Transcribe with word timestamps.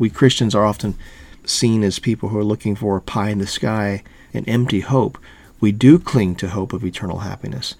We 0.00 0.08
Christians 0.08 0.54
are 0.54 0.64
often 0.64 0.96
seen 1.44 1.84
as 1.84 1.98
people 1.98 2.30
who 2.30 2.38
are 2.38 2.44
looking 2.44 2.74
for 2.74 2.96
a 2.96 3.02
pie 3.02 3.28
in 3.28 3.38
the 3.38 3.46
sky, 3.46 4.02
an 4.32 4.46
empty 4.46 4.80
hope. 4.80 5.18
We 5.60 5.72
do 5.72 5.98
cling 5.98 6.36
to 6.36 6.48
hope 6.48 6.72
of 6.72 6.86
eternal 6.86 7.18
happiness. 7.18 7.74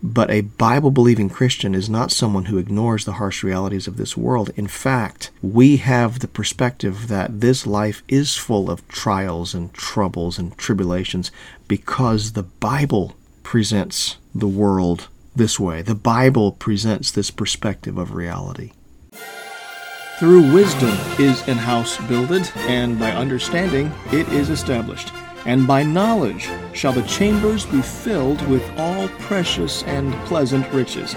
But 0.00 0.30
a 0.30 0.42
Bible 0.42 0.92
believing 0.92 1.28
Christian 1.28 1.74
is 1.74 1.90
not 1.90 2.12
someone 2.12 2.44
who 2.44 2.58
ignores 2.58 3.04
the 3.04 3.14
harsh 3.14 3.42
realities 3.42 3.88
of 3.88 3.96
this 3.96 4.16
world. 4.16 4.50
In 4.54 4.68
fact, 4.68 5.32
we 5.42 5.78
have 5.78 6.20
the 6.20 6.28
perspective 6.28 7.08
that 7.08 7.40
this 7.40 7.66
life 7.66 8.04
is 8.06 8.36
full 8.36 8.70
of 8.70 8.86
trials 8.86 9.52
and 9.52 9.74
troubles 9.74 10.38
and 10.38 10.56
tribulations 10.56 11.32
because 11.66 12.32
the 12.32 12.44
Bible 12.44 13.16
presents 13.42 14.16
the 14.32 14.46
world 14.46 15.08
this 15.34 15.58
way. 15.58 15.82
The 15.82 15.96
Bible 15.96 16.52
presents 16.52 17.10
this 17.10 17.32
perspective 17.32 17.98
of 17.98 18.14
reality. 18.14 18.70
Through 20.20 20.54
wisdom 20.54 20.96
is 21.18 21.42
an 21.48 21.58
house 21.58 21.98
builded, 22.06 22.48
and 22.68 23.00
by 23.00 23.10
understanding 23.10 23.92
it 24.12 24.28
is 24.28 24.48
established. 24.48 25.12
And 25.44 25.66
by 25.66 25.82
knowledge 25.82 26.48
shall 26.72 26.92
the 26.92 27.02
chambers 27.02 27.66
be 27.66 27.82
filled 27.82 28.40
with 28.46 28.62
all 28.78 29.08
precious 29.18 29.82
and 29.82 30.14
pleasant 30.26 30.72
riches. 30.72 31.14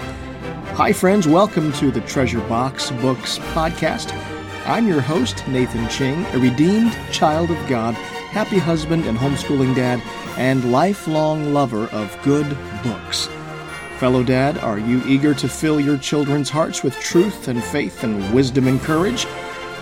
Hi, 0.74 0.92
friends, 0.92 1.28
welcome 1.28 1.72
to 1.74 1.92
the 1.92 2.00
Treasure 2.00 2.40
Box 2.48 2.90
Books 2.90 3.38
podcast. 3.54 4.12
I'm 4.66 4.88
your 4.88 5.00
host, 5.00 5.46
Nathan 5.46 5.88
Ching, 5.88 6.24
a 6.32 6.38
redeemed 6.40 6.98
child 7.12 7.52
of 7.52 7.68
God, 7.68 7.94
happy 7.94 8.58
husband 8.58 9.04
and 9.04 9.16
homeschooling 9.16 9.76
dad, 9.76 10.02
and 10.36 10.72
lifelong 10.72 11.54
lover 11.54 11.86
of 11.92 12.18
good 12.24 12.48
books. 12.82 13.28
Fellow 13.98 14.22
Dad, 14.22 14.58
are 14.58 14.78
you 14.78 15.02
eager 15.06 15.34
to 15.34 15.48
fill 15.48 15.80
your 15.80 15.98
children's 15.98 16.48
hearts 16.48 16.84
with 16.84 16.94
truth 17.00 17.48
and 17.48 17.62
faith 17.64 18.04
and 18.04 18.32
wisdom 18.32 18.68
and 18.68 18.80
courage? 18.80 19.26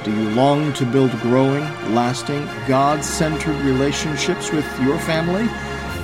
Do 0.05 0.11
you 0.11 0.31
long 0.31 0.73
to 0.73 0.87
build 0.87 1.11
growing, 1.21 1.63
lasting, 1.95 2.49
God 2.67 3.05
centered 3.05 3.57
relationships 3.57 4.51
with 4.53 4.65
your 4.81 4.99
family? 5.01 5.47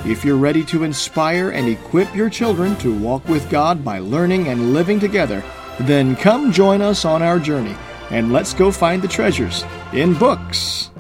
If 0.05 0.27
you're 0.27 0.37
ready 0.37 0.63
to 0.65 0.85
inspire 0.85 1.53
and 1.53 1.67
equip 1.67 2.15
your 2.15 2.29
children 2.29 2.77
to 2.81 2.95
walk 2.99 3.27
with 3.29 3.49
God 3.49 3.83
by 3.83 3.99
learning 4.01 4.49
and 4.49 4.75
living 4.75 5.01
together, 5.01 5.43
then 5.81 6.15
come 6.15 6.53
join 6.53 6.83
us 6.83 7.07
on 7.07 7.23
our 7.23 7.39
journey 7.39 7.77
and 8.11 8.31
let's 8.31 8.53
go 8.53 8.71
find 8.71 9.01
the 9.01 9.09
treasures 9.09 9.65
in 9.95 10.13
books. 10.13 10.91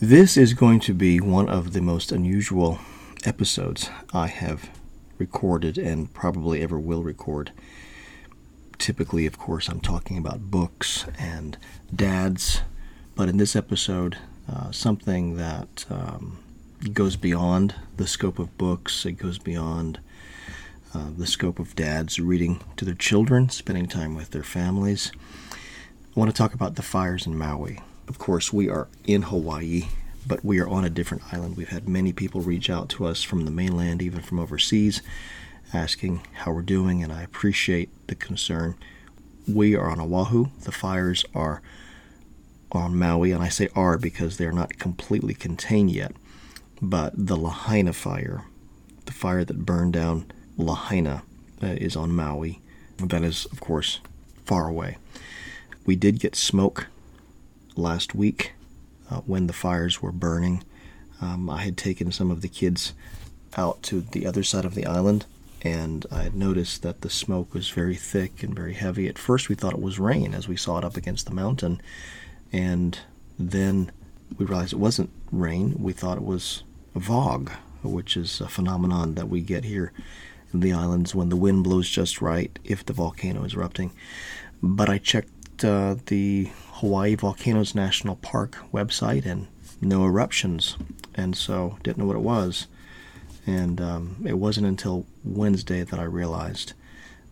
This 0.00 0.36
is 0.36 0.52
going 0.52 0.80
to 0.80 0.94
be 0.94 1.20
one 1.20 1.48
of 1.48 1.74
the 1.74 1.80
most 1.80 2.10
unusual 2.10 2.80
episodes 3.24 3.88
I 4.12 4.26
have 4.26 4.68
recorded 5.22 5.78
and 5.78 6.12
probably 6.12 6.62
ever 6.62 6.78
will 6.80 7.04
record. 7.04 7.52
Typically, 8.78 9.24
of 9.24 9.38
course, 9.38 9.68
I'm 9.68 9.80
talking 9.80 10.18
about 10.18 10.50
books 10.50 11.06
and 11.16 11.56
dads, 11.94 12.62
but 13.14 13.28
in 13.28 13.36
this 13.36 13.54
episode, 13.54 14.18
uh, 14.52 14.72
something 14.72 15.36
that 15.36 15.86
um, 15.88 16.38
goes 16.92 17.14
beyond 17.14 17.76
the 17.96 18.08
scope 18.08 18.40
of 18.40 18.58
books, 18.58 19.06
it 19.06 19.12
goes 19.12 19.38
beyond 19.38 20.00
uh, 20.92 21.10
the 21.16 21.28
scope 21.28 21.60
of 21.60 21.76
dads 21.76 22.18
reading 22.18 22.60
to 22.76 22.84
their 22.84 22.94
children, 22.96 23.48
spending 23.48 23.86
time 23.86 24.16
with 24.16 24.30
their 24.32 24.42
families. 24.42 25.12
I 25.52 26.18
want 26.18 26.32
to 26.32 26.36
talk 26.36 26.52
about 26.52 26.74
the 26.74 26.82
fires 26.82 27.26
in 27.28 27.38
Maui. 27.38 27.78
Of 28.08 28.18
course, 28.18 28.52
we 28.52 28.68
are 28.68 28.88
in 29.04 29.22
Hawaii 29.22 29.84
but 30.26 30.44
we 30.44 30.60
are 30.60 30.68
on 30.68 30.84
a 30.84 30.90
different 30.90 31.32
island. 31.32 31.56
We've 31.56 31.68
had 31.68 31.88
many 31.88 32.12
people 32.12 32.40
reach 32.40 32.70
out 32.70 32.88
to 32.90 33.06
us 33.06 33.22
from 33.22 33.44
the 33.44 33.50
mainland, 33.50 34.02
even 34.02 34.20
from 34.20 34.38
overseas, 34.38 35.02
asking 35.72 36.26
how 36.32 36.52
we're 36.52 36.62
doing, 36.62 37.02
and 37.02 37.12
I 37.12 37.22
appreciate 37.22 37.90
the 38.06 38.14
concern. 38.14 38.76
We 39.48 39.74
are 39.74 39.90
on 39.90 40.00
Oahu. 40.00 40.46
The 40.62 40.72
fires 40.72 41.24
are 41.34 41.62
on 42.70 42.96
Maui, 42.96 43.32
and 43.32 43.42
I 43.42 43.48
say 43.48 43.68
are 43.74 43.98
because 43.98 44.36
they're 44.36 44.52
not 44.52 44.78
completely 44.78 45.34
contained 45.34 45.90
yet. 45.90 46.12
But 46.80 47.12
the 47.16 47.36
Lahaina 47.36 47.92
fire, 47.92 48.44
the 49.06 49.12
fire 49.12 49.44
that 49.44 49.66
burned 49.66 49.92
down 49.92 50.30
Lahaina, 50.56 51.22
uh, 51.62 51.66
is 51.66 51.96
on 51.96 52.14
Maui. 52.14 52.60
That 52.98 53.22
is, 53.22 53.46
of 53.46 53.60
course, 53.60 54.00
far 54.44 54.68
away. 54.68 54.98
We 55.84 55.96
did 55.96 56.20
get 56.20 56.36
smoke 56.36 56.86
last 57.76 58.14
week 58.14 58.52
uh, 59.12 59.20
when 59.26 59.46
the 59.46 59.52
fires 59.52 60.00
were 60.00 60.12
burning. 60.12 60.64
Um, 61.20 61.50
I 61.50 61.62
had 61.62 61.76
taken 61.76 62.10
some 62.10 62.30
of 62.30 62.40
the 62.40 62.48
kids 62.48 62.94
out 63.56 63.82
to 63.84 64.00
the 64.00 64.26
other 64.26 64.42
side 64.42 64.64
of 64.64 64.74
the 64.74 64.86
island, 64.86 65.26
and 65.60 66.06
I 66.10 66.22
had 66.22 66.34
noticed 66.34 66.82
that 66.82 67.02
the 67.02 67.10
smoke 67.10 67.54
was 67.54 67.68
very 67.68 67.94
thick 67.94 68.42
and 68.42 68.54
very 68.54 68.74
heavy. 68.74 69.08
At 69.08 69.18
first, 69.18 69.48
we 69.48 69.54
thought 69.54 69.74
it 69.74 69.82
was 69.82 69.98
rain 69.98 70.34
as 70.34 70.48
we 70.48 70.56
saw 70.56 70.78
it 70.78 70.84
up 70.84 70.96
against 70.96 71.26
the 71.26 71.34
mountain, 71.34 71.80
and 72.52 72.98
then 73.38 73.92
we 74.38 74.46
realized 74.46 74.72
it 74.72 74.78
wasn't 74.78 75.10
rain. 75.30 75.76
We 75.78 75.92
thought 75.92 76.16
it 76.16 76.24
was 76.24 76.62
vog, 76.94 77.50
which 77.82 78.16
is 78.16 78.40
a 78.40 78.48
phenomenon 78.48 79.14
that 79.14 79.28
we 79.28 79.42
get 79.42 79.64
here 79.64 79.92
in 80.52 80.60
the 80.60 80.72
islands 80.72 81.14
when 81.14 81.28
the 81.28 81.36
wind 81.36 81.64
blows 81.64 81.88
just 81.88 82.20
right 82.20 82.58
if 82.64 82.84
the 82.84 82.92
volcano 82.92 83.44
is 83.44 83.54
erupting. 83.54 83.92
But 84.62 84.88
I 84.88 84.98
checked 84.98 85.64
uh, 85.64 85.96
the 86.06 86.50
Hawaii 86.82 87.14
Volcanoes 87.14 87.76
National 87.76 88.16
Park 88.16 88.56
website 88.72 89.24
and 89.24 89.46
no 89.80 90.04
eruptions, 90.04 90.76
and 91.14 91.36
so 91.36 91.78
didn't 91.84 91.98
know 91.98 92.06
what 92.06 92.16
it 92.16 92.22
was. 92.22 92.66
And 93.46 93.80
um, 93.80 94.16
it 94.26 94.36
wasn't 94.36 94.66
until 94.66 95.06
Wednesday 95.22 95.84
that 95.84 96.00
I 96.00 96.02
realized 96.02 96.72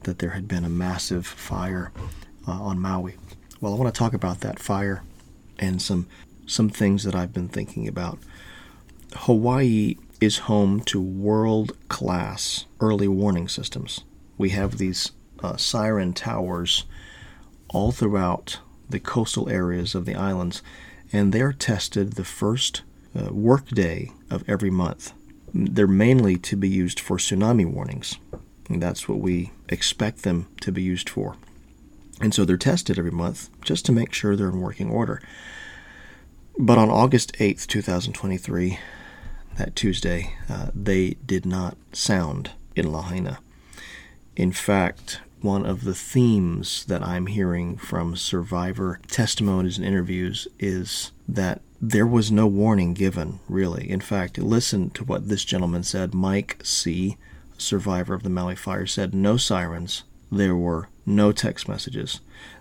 that 0.04 0.20
there 0.20 0.30
had 0.30 0.46
been 0.46 0.64
a 0.64 0.68
massive 0.68 1.26
fire 1.26 1.90
uh, 2.46 2.52
on 2.52 2.78
Maui. 2.78 3.16
Well, 3.60 3.74
I 3.74 3.76
want 3.76 3.92
to 3.92 3.98
talk 3.98 4.14
about 4.14 4.38
that 4.40 4.60
fire 4.60 5.02
and 5.58 5.82
some 5.82 6.06
some 6.46 6.68
things 6.68 7.02
that 7.02 7.16
I've 7.16 7.32
been 7.32 7.48
thinking 7.48 7.88
about. 7.88 8.20
Hawaii 9.16 9.96
is 10.20 10.38
home 10.38 10.78
to 10.82 11.00
world 11.00 11.76
class 11.88 12.66
early 12.78 13.08
warning 13.08 13.48
systems. 13.48 14.04
We 14.38 14.50
have 14.50 14.78
these 14.78 15.10
uh, 15.42 15.56
siren 15.56 16.12
towers 16.12 16.84
all 17.68 17.90
throughout 17.90 18.60
the 18.90 19.00
coastal 19.00 19.48
areas 19.48 19.94
of 19.94 20.04
the 20.04 20.14
islands, 20.14 20.62
and 21.12 21.32
they're 21.32 21.52
tested 21.52 22.12
the 22.12 22.24
first 22.24 22.82
uh, 23.18 23.32
workday 23.32 24.12
of 24.30 24.48
every 24.48 24.70
month. 24.70 25.12
They're 25.52 25.86
mainly 25.86 26.36
to 26.38 26.56
be 26.56 26.68
used 26.68 27.00
for 27.00 27.16
tsunami 27.16 27.66
warnings. 27.66 28.16
And 28.68 28.80
that's 28.80 29.08
what 29.08 29.18
we 29.18 29.50
expect 29.68 30.22
them 30.22 30.46
to 30.60 30.70
be 30.70 30.82
used 30.82 31.08
for. 31.08 31.36
And 32.20 32.32
so 32.32 32.44
they're 32.44 32.56
tested 32.56 32.98
every 32.98 33.10
month 33.10 33.48
just 33.62 33.84
to 33.86 33.92
make 33.92 34.12
sure 34.12 34.36
they're 34.36 34.50
in 34.50 34.60
working 34.60 34.90
order. 34.90 35.20
But 36.58 36.78
on 36.78 36.90
August 36.90 37.32
8th, 37.38 37.66
2023, 37.66 38.78
that 39.56 39.74
Tuesday, 39.74 40.34
uh, 40.48 40.70
they 40.74 41.16
did 41.26 41.44
not 41.44 41.76
sound 41.92 42.50
in 42.76 42.92
Lahaina. 42.92 43.38
In 44.36 44.52
fact, 44.52 45.20
one 45.42 45.64
of 45.64 45.84
the 45.84 45.94
themes 45.94 46.84
that 46.86 47.02
I'm 47.02 47.26
hearing 47.26 47.76
from 47.76 48.16
survivor 48.16 49.00
testimonies 49.08 49.78
and 49.78 49.86
interviews 49.86 50.46
is 50.58 51.12
that 51.28 51.62
there 51.80 52.06
was 52.06 52.30
no 52.30 52.46
warning 52.46 52.92
given, 52.92 53.40
really. 53.48 53.90
In 53.90 54.00
fact, 54.00 54.38
listen 54.38 54.90
to 54.90 55.04
what 55.04 55.28
this 55.28 55.44
gentleman 55.44 55.82
said. 55.82 56.12
Mike 56.14 56.60
C., 56.62 57.16
survivor 57.56 58.14
of 58.14 58.22
the 58.22 58.30
Maui 58.30 58.56
fire, 58.56 58.86
said 58.86 59.14
no 59.14 59.36
sirens, 59.36 60.02
there 60.30 60.56
were 60.56 60.88
no 61.06 61.32
text 61.32 61.68
messages, 61.68 62.20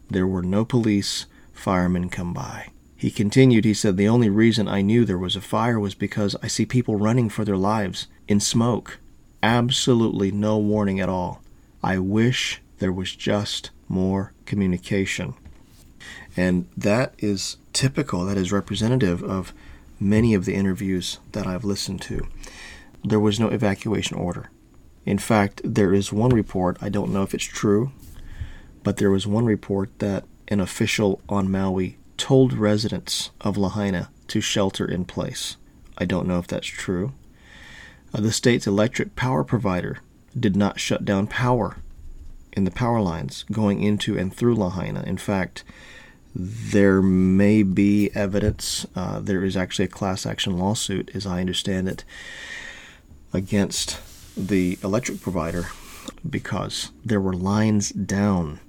there 0.09 0.27
were 0.27 0.41
no 0.41 0.63
police, 0.63 1.25
firemen 1.53 2.09
come 2.09 2.33
by. 2.33 2.69
He 2.95 3.11
continued, 3.11 3.65
he 3.65 3.73
said, 3.73 3.95
The 3.95 4.07
only 4.07 4.29
reason 4.29 4.67
I 4.67 4.81
knew 4.81 5.05
there 5.05 5.17
was 5.17 5.35
a 5.35 5.41
fire 5.41 5.79
was 5.79 5.95
because 5.95 6.35
I 6.41 6.47
see 6.47 6.65
people 6.65 6.97
running 6.97 7.29
for 7.29 7.45
their 7.45 7.57
lives 7.57 8.07
in 8.27 8.39
smoke. 8.39 8.99
Absolutely 9.41 10.31
no 10.31 10.57
warning 10.57 10.99
at 10.99 11.07
all. 11.07 11.41
I 11.81 11.97
wish 11.97 12.61
there 12.79 12.91
was 12.91 13.15
just 13.15 13.71
more 13.87 14.33
communication. 14.45 15.35
And 16.35 16.67
that 16.75 17.13
is 17.17 17.57
typical, 17.73 18.25
that 18.25 18.37
is 18.37 18.51
representative 18.51 19.23
of 19.23 19.53
many 19.99 20.33
of 20.33 20.45
the 20.45 20.55
interviews 20.55 21.19
that 21.33 21.45
I've 21.45 21.65
listened 21.65 22.01
to. 22.03 22.27
There 23.03 23.19
was 23.19 23.39
no 23.39 23.49
evacuation 23.49 24.17
order. 24.17 24.49
In 25.05 25.17
fact, 25.17 25.61
there 25.63 25.93
is 25.93 26.13
one 26.13 26.31
report, 26.31 26.77
I 26.81 26.89
don't 26.89 27.11
know 27.11 27.23
if 27.23 27.33
it's 27.33 27.43
true, 27.43 27.91
but 28.83 28.97
there 28.97 29.11
was 29.11 29.27
one 29.27 29.45
report 29.45 29.97
that 29.99 30.25
an 30.47 30.59
official 30.59 31.21
on 31.27 31.51
Maui 31.51 31.97
told 32.17 32.53
residents 32.53 33.31
of 33.41 33.57
Lahaina 33.57 34.09
to 34.27 34.41
shelter 34.41 34.85
in 34.85 35.05
place. 35.05 35.57
I 35.97 36.05
don't 36.05 36.27
know 36.27 36.39
if 36.39 36.47
that's 36.47 36.67
true. 36.67 37.13
Uh, 38.13 38.21
the 38.21 38.31
state's 38.31 38.67
electric 38.67 39.15
power 39.15 39.43
provider 39.43 39.99
did 40.37 40.55
not 40.55 40.79
shut 40.79 41.05
down 41.05 41.27
power 41.27 41.77
in 42.53 42.63
the 42.63 42.71
power 42.71 43.01
lines 43.01 43.45
going 43.51 43.81
into 43.83 44.17
and 44.17 44.33
through 44.33 44.55
Lahaina. 44.55 45.03
In 45.03 45.17
fact, 45.17 45.63
there 46.35 47.01
may 47.01 47.63
be 47.63 48.11
evidence. 48.15 48.85
Uh, 48.95 49.19
there 49.19 49.43
is 49.43 49.57
actually 49.57 49.85
a 49.85 49.89
class 49.89 50.25
action 50.25 50.57
lawsuit, 50.57 51.11
as 51.13 51.25
I 51.25 51.39
understand 51.39 51.89
it, 51.89 52.03
against 53.33 53.99
the 54.37 54.77
electric 54.83 55.21
provider 55.21 55.67
because 56.27 56.91
there 57.03 57.21
were 57.21 57.33
lines 57.33 57.89
down 57.91 58.59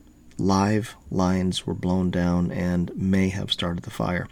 live 0.41 0.97
lines 1.11 1.67
were 1.67 1.75
blown 1.75 2.11
down 2.11 2.51
and 2.51 2.91
may 2.97 3.29
have 3.29 3.53
started 3.53 3.85
the 3.85 3.91
fire. 3.91 4.27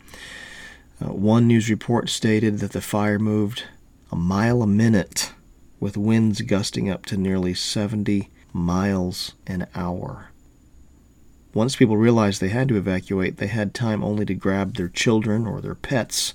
Uh, 1.01 1.13
one 1.13 1.47
news 1.47 1.71
report 1.71 2.09
stated 2.09 2.59
that 2.59 2.73
the 2.73 2.81
fire 2.81 3.19
moved 3.19 3.65
a 4.11 4.17
mile 4.17 4.63
a 4.63 4.67
minute 4.67 5.33
with 5.79 5.97
winds 5.97 6.41
gusting 6.41 6.91
up 6.91 7.07
to 7.07 7.17
nearly 7.17 7.55
70 7.55 8.29
miles 8.53 9.33
an 9.47 9.67
hour. 9.75 10.31
Once 11.55 11.77
people 11.77 11.97
realized 11.97 12.41
they 12.41 12.49
had 12.49 12.69
to 12.69 12.77
evacuate, 12.77 13.39
they 13.39 13.47
had 13.47 13.75
time 13.75 14.05
only 14.05 14.25
to 14.25 14.35
grab 14.35 14.75
their 14.75 14.89
children 14.89 15.47
or 15.47 15.61
their 15.61 15.75
pets 15.75 16.35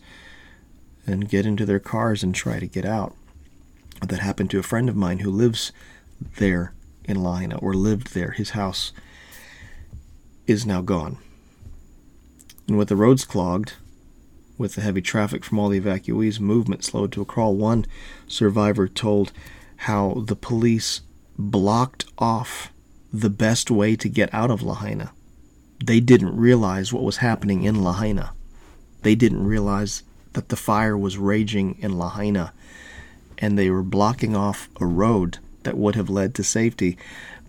and 1.06 1.30
get 1.30 1.46
into 1.46 1.66
their 1.66 1.80
cars 1.80 2.24
and 2.24 2.34
try 2.34 2.60
to 2.60 2.68
get 2.68 2.86
out. 2.86 3.16
That 4.06 4.20
happened 4.20 4.50
to 4.52 4.60
a 4.60 4.64
friend 4.64 4.90
of 4.90 4.96
mine 4.96 5.20
who 5.20 5.32
lives 5.32 5.72
there 6.38 6.74
in 7.06 7.22
Lahaina 7.22 7.58
or 7.58 7.74
lived 7.74 8.14
there. 8.14 8.32
His 8.32 8.52
house 8.52 8.92
is 10.48 10.66
now 10.66 10.82
gone. 10.82 11.18
And 12.68 12.78
with 12.78 12.90
the 12.90 12.96
roads 12.96 13.26
clogged, 13.26 13.74
with 14.58 14.76
the 14.76 14.82
heavy 14.82 15.02
traffic 15.02 15.44
from 15.44 15.60
all 15.60 15.70
the 15.70 15.80
evacuees, 15.80 16.40
movement 16.40 16.84
slowed 16.84 17.12
to 17.14 17.22
a 17.22 17.26
crawl. 17.26 17.56
One 17.56 17.86
survivor 18.28 18.88
told 18.88 19.32
how 19.78 20.24
the 20.26 20.36
police 20.36 21.02
blocked 21.38 22.06
off 22.18 22.72
the 23.12 23.30
best 23.30 23.70
way 23.70 23.96
to 23.96 24.10
get 24.10 24.34
out 24.34 24.52
of 24.52 24.64
Lahaina. 24.64 25.12
They 25.84 26.00
didn't 26.00 26.36
realize 26.36 26.94
what 26.94 27.04
was 27.04 27.18
happening 27.18 27.64
in 27.64 27.84
Lahaina. 27.84 28.34
They 29.02 29.16
didn't 29.16 29.46
realize 29.46 30.04
that 30.34 30.50
the 30.50 30.56
fire 30.56 30.98
was 30.98 31.18
raging 31.18 31.78
in 31.80 31.98
Lahaina 31.98 32.54
and 33.38 33.58
they 33.58 33.70
were 33.70 33.84
blocking 33.84 34.36
off 34.36 34.70
a 34.80 34.86
road 34.86 35.38
that 35.64 35.78
would 35.78 35.96
have 35.96 36.10
led 36.10 36.34
to 36.36 36.44
safety 36.44 36.98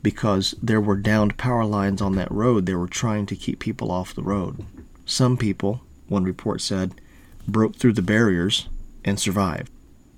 because 0.03 0.55
there 0.63 0.81
were 0.81 0.97
downed 0.97 1.39
power 1.39 1.65
lines 1.65 2.03
on 2.03 2.15
that 2.17 2.31
road. 2.31 2.67
They 2.67 2.75
were 2.75 2.87
trying 2.89 3.27
to 3.27 3.37
keep 3.37 3.59
people 3.59 3.91
off 3.91 4.15
the 4.15 4.23
road. 4.23 4.65
Some 5.07 5.37
people, 5.37 5.83
one 6.09 6.25
report 6.25 6.61
said, 6.61 7.01
broke 7.49 7.77
through 7.77 7.95
the 7.95 8.03
barriers 8.03 8.69
and 9.05 9.19
survived. 9.19 9.71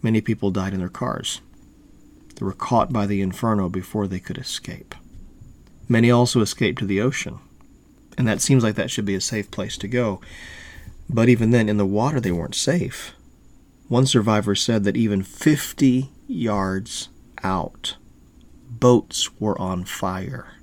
Many 0.02 0.20
people 0.20 0.50
died 0.50 0.72
in 0.72 0.80
their 0.80 0.88
cars. 0.88 1.40
They 2.36 2.44
were 2.44 2.52
caught 2.52 2.92
by 2.92 3.06
the 3.06 3.20
inferno 3.20 3.68
before 3.68 4.06
they 4.06 4.20
could 4.20 4.38
escape. 4.38 4.94
Many 5.88 6.10
also 6.10 6.40
escaped 6.40 6.78
to 6.80 6.86
the 6.86 7.00
ocean, 7.00 7.38
and 8.18 8.26
that 8.28 8.40
seems 8.40 8.62
like 8.62 8.74
that 8.76 8.90
should 8.90 9.04
be 9.04 9.14
a 9.14 9.20
safe 9.20 9.50
place 9.50 9.76
to 9.78 9.88
go. 9.88 10.20
But 11.08 11.28
even 11.28 11.50
then, 11.50 11.68
in 11.68 11.76
the 11.76 11.86
water, 11.86 12.20
they 12.20 12.32
weren't 12.32 12.54
safe. 12.54 13.12
One 13.88 14.06
survivor 14.06 14.54
said 14.54 14.84
that 14.84 14.96
even 14.96 15.22
50 15.22 16.10
yards 16.26 17.08
out, 17.44 17.96
boats 18.68 19.30
were 19.40 19.60
on 19.60 19.84
fire. 19.84 20.54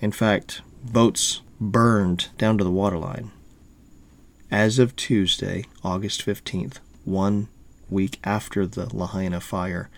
In 0.00 0.12
fact, 0.12 0.62
boats 0.82 1.42
burned 1.60 2.28
down 2.38 2.56
to 2.58 2.64
the 2.64 2.70
waterline. 2.70 3.30
As 4.50 4.78
of 4.78 4.96
Tuesday, 4.96 5.66
August 5.84 6.24
15th, 6.24 6.78
one 7.04 7.48
week 7.90 8.18
after 8.24 8.66
the 8.66 8.94
Lahaina 8.96 9.40
fire, 9.40 9.90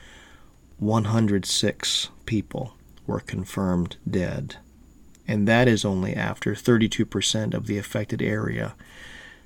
106 0.82 2.08
people 2.26 2.74
were 3.06 3.20
confirmed 3.20 3.96
dead. 4.08 4.56
And 5.28 5.46
that 5.46 5.68
is 5.68 5.84
only 5.84 6.12
after 6.12 6.54
32% 6.54 7.54
of 7.54 7.68
the 7.68 7.78
affected 7.78 8.20
area 8.20 8.74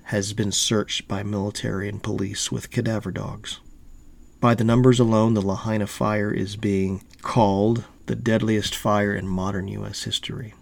has 0.05 0.33
been 0.33 0.51
searched 0.51 1.07
by 1.07 1.23
military 1.23 1.91
and 1.91 2.03
police 2.03 2.51
with 2.51 2.71
cadaver 2.71 3.11
dogs. 3.11 3.61
By 4.41 4.55
the 4.55 4.65
numbers 4.65 4.99
alone, 4.99 5.35
the 5.35 5.43
Lahaina 5.43 5.87
fire 5.87 6.31
is 6.31 6.57
being 6.57 7.05
called 7.21 7.85
the 8.07 8.17
deadliest 8.17 8.75
fire 8.75 9.15
in 9.15 9.29
modern 9.29 9.69
U.S. 9.69 10.05
history. 10.05 10.55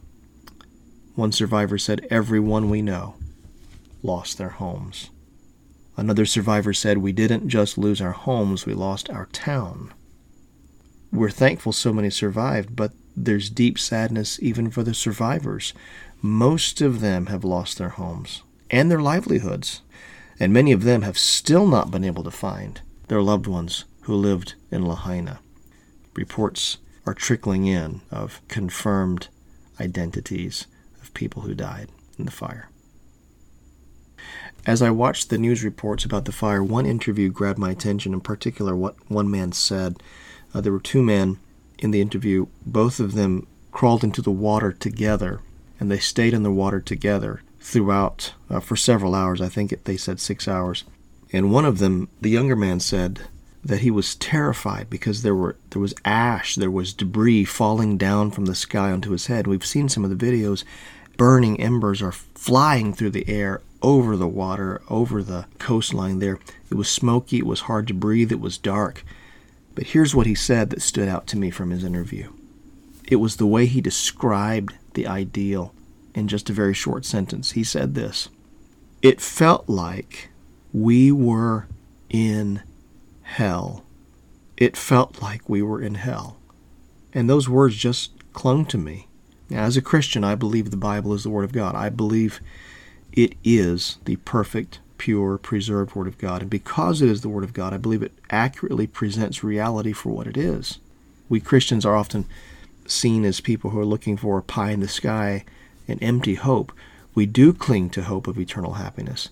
One 1.14 1.30
survivor 1.30 1.78
said, 1.78 2.04
Everyone 2.10 2.68
we 2.68 2.82
know 2.82 3.14
lost 4.02 4.38
their 4.38 4.48
homes. 4.48 5.10
Another 5.96 6.26
survivor 6.26 6.72
said, 6.72 6.98
We 6.98 7.12
didn't 7.12 7.48
just 7.48 7.78
lose 7.78 8.00
our 8.00 8.12
homes, 8.12 8.66
we 8.66 8.74
lost 8.74 9.08
our 9.08 9.26
town. 9.26 9.94
We're 11.14 11.30
thankful 11.30 11.70
so 11.70 11.92
many 11.92 12.10
survived, 12.10 12.74
but 12.74 12.90
there's 13.16 13.48
deep 13.48 13.78
sadness 13.78 14.42
even 14.42 14.68
for 14.68 14.82
the 14.82 14.94
survivors. 14.94 15.72
Most 16.20 16.80
of 16.80 17.00
them 17.00 17.26
have 17.26 17.44
lost 17.44 17.78
their 17.78 17.90
homes 17.90 18.42
and 18.68 18.90
their 18.90 19.00
livelihoods, 19.00 19.82
and 20.40 20.52
many 20.52 20.72
of 20.72 20.82
them 20.82 21.02
have 21.02 21.16
still 21.16 21.68
not 21.68 21.92
been 21.92 22.02
able 22.02 22.24
to 22.24 22.32
find 22.32 22.80
their 23.06 23.22
loved 23.22 23.46
ones 23.46 23.84
who 24.02 24.14
lived 24.16 24.54
in 24.72 24.84
Lahaina. 24.84 25.38
Reports 26.14 26.78
are 27.06 27.14
trickling 27.14 27.64
in 27.64 28.00
of 28.10 28.40
confirmed 28.48 29.28
identities 29.78 30.66
of 31.00 31.14
people 31.14 31.42
who 31.42 31.54
died 31.54 31.90
in 32.18 32.24
the 32.24 32.32
fire. 32.32 32.70
As 34.66 34.82
I 34.82 34.90
watched 34.90 35.30
the 35.30 35.38
news 35.38 35.62
reports 35.62 36.04
about 36.04 36.24
the 36.24 36.32
fire, 36.32 36.64
one 36.64 36.86
interview 36.86 37.30
grabbed 37.30 37.58
my 37.60 37.70
attention, 37.70 38.14
in 38.14 38.20
particular, 38.20 38.74
what 38.74 38.96
one 39.08 39.30
man 39.30 39.52
said. 39.52 40.02
Uh, 40.54 40.60
there 40.60 40.72
were 40.72 40.80
two 40.80 41.02
men 41.02 41.38
in 41.78 41.90
the 41.90 42.00
interview, 42.00 42.46
both 42.64 43.00
of 43.00 43.14
them 43.14 43.46
crawled 43.72 44.04
into 44.04 44.22
the 44.22 44.30
water 44.30 44.72
together, 44.72 45.40
and 45.80 45.90
they 45.90 45.98
stayed 45.98 46.32
in 46.32 46.44
the 46.44 46.52
water 46.52 46.80
together 46.80 47.42
throughout 47.60 48.34
uh, 48.48 48.60
for 48.60 48.76
several 48.76 49.14
hours. 49.14 49.40
I 49.40 49.48
think 49.48 49.72
it, 49.72 49.84
they 49.84 49.96
said 49.96 50.20
six 50.20 50.46
hours. 50.46 50.84
And 51.32 51.50
one 51.50 51.64
of 51.64 51.78
them, 51.78 52.08
the 52.20 52.30
younger 52.30 52.54
man, 52.54 52.78
said 52.78 53.22
that 53.64 53.80
he 53.80 53.90
was 53.90 54.14
terrified 54.14 54.88
because 54.88 55.22
there 55.22 55.34
were 55.34 55.56
there 55.70 55.82
was 55.82 55.94
ash, 56.04 56.54
there 56.54 56.70
was 56.70 56.92
debris 56.92 57.44
falling 57.44 57.96
down 57.96 58.30
from 58.30 58.44
the 58.44 58.54
sky 58.54 58.92
onto 58.92 59.10
his 59.10 59.26
head. 59.26 59.46
We've 59.46 59.66
seen 59.66 59.88
some 59.88 60.04
of 60.04 60.16
the 60.16 60.26
videos. 60.26 60.62
Burning 61.16 61.60
embers 61.60 62.02
are 62.02 62.12
flying 62.12 62.92
through 62.92 63.10
the 63.10 63.28
air 63.28 63.62
over 63.82 64.16
the 64.16 64.28
water, 64.28 64.82
over 64.88 65.22
the 65.22 65.46
coastline 65.58 66.18
there. 66.18 66.38
It 66.70 66.74
was 66.74 66.88
smoky, 66.88 67.38
it 67.38 67.46
was 67.46 67.60
hard 67.60 67.86
to 67.88 67.94
breathe, 67.94 68.32
it 68.32 68.40
was 68.40 68.58
dark. 68.58 69.04
But 69.74 69.88
here's 69.88 70.14
what 70.14 70.26
he 70.26 70.34
said 70.34 70.70
that 70.70 70.82
stood 70.82 71.08
out 71.08 71.26
to 71.28 71.38
me 71.38 71.50
from 71.50 71.70
his 71.70 71.84
interview 71.84 72.30
it 73.06 73.16
was 73.16 73.36
the 73.36 73.46
way 73.46 73.66
he 73.66 73.80
described 73.80 74.74
the 74.94 75.06
ideal 75.06 75.74
in 76.14 76.28
just 76.28 76.48
a 76.48 76.54
very 76.54 76.74
short 76.74 77.04
sentence. 77.04 77.52
He 77.52 77.64
said 77.64 77.94
this 77.94 78.28
It 79.02 79.20
felt 79.20 79.68
like 79.68 80.30
we 80.72 81.12
were 81.12 81.66
in 82.08 82.62
hell. 83.22 83.84
It 84.56 84.76
felt 84.76 85.20
like 85.20 85.48
we 85.48 85.62
were 85.62 85.82
in 85.82 85.96
hell. 85.96 86.38
And 87.12 87.28
those 87.28 87.48
words 87.48 87.76
just 87.76 88.12
clung 88.32 88.66
to 88.66 88.78
me. 88.78 89.08
Now, 89.50 89.64
as 89.64 89.76
a 89.76 89.82
Christian, 89.82 90.24
I 90.24 90.34
believe 90.34 90.70
the 90.70 90.76
Bible 90.76 91.12
is 91.12 91.24
the 91.24 91.30
Word 91.30 91.44
of 91.44 91.52
God. 91.52 91.74
I 91.74 91.88
believe 91.88 92.40
it 93.12 93.34
is 93.44 93.98
the 94.04 94.16
perfect, 94.16 94.80
pure, 95.04 95.36
preserved 95.36 95.94
Word 95.94 96.06
of 96.06 96.16
God. 96.16 96.40
And 96.40 96.50
because 96.50 97.02
it 97.02 97.10
is 97.10 97.20
the 97.20 97.28
Word 97.28 97.44
of 97.44 97.52
God, 97.52 97.74
I 97.74 97.76
believe 97.76 98.02
it 98.02 98.14
accurately 98.30 98.86
presents 98.86 99.44
reality 99.44 99.92
for 99.92 100.08
what 100.08 100.26
it 100.26 100.34
is. 100.34 100.78
We 101.28 101.40
Christians 101.40 101.84
are 101.84 101.94
often 101.94 102.24
seen 102.86 103.26
as 103.26 103.42
people 103.42 103.68
who 103.68 103.78
are 103.78 103.84
looking 103.84 104.16
for 104.16 104.38
a 104.38 104.42
pie 104.42 104.70
in 104.70 104.80
the 104.80 104.88
sky, 104.88 105.44
an 105.86 105.98
empty 106.00 106.36
hope. 106.36 106.72
We 107.14 107.26
do 107.26 107.52
cling 107.52 107.90
to 107.90 108.04
hope 108.04 108.26
of 108.26 108.38
eternal 108.38 108.74
happiness. 108.74 109.28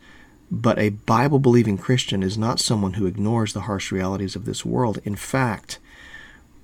But 0.50 0.78
a 0.78 0.90
Bible 0.90 1.38
believing 1.38 1.78
Christian 1.78 2.22
is 2.22 2.36
not 2.36 2.60
someone 2.60 2.94
who 2.94 3.06
ignores 3.06 3.54
the 3.54 3.62
harsh 3.62 3.90
realities 3.90 4.36
of 4.36 4.44
this 4.44 4.66
world. 4.66 4.98
In 5.04 5.16
fact, 5.16 5.78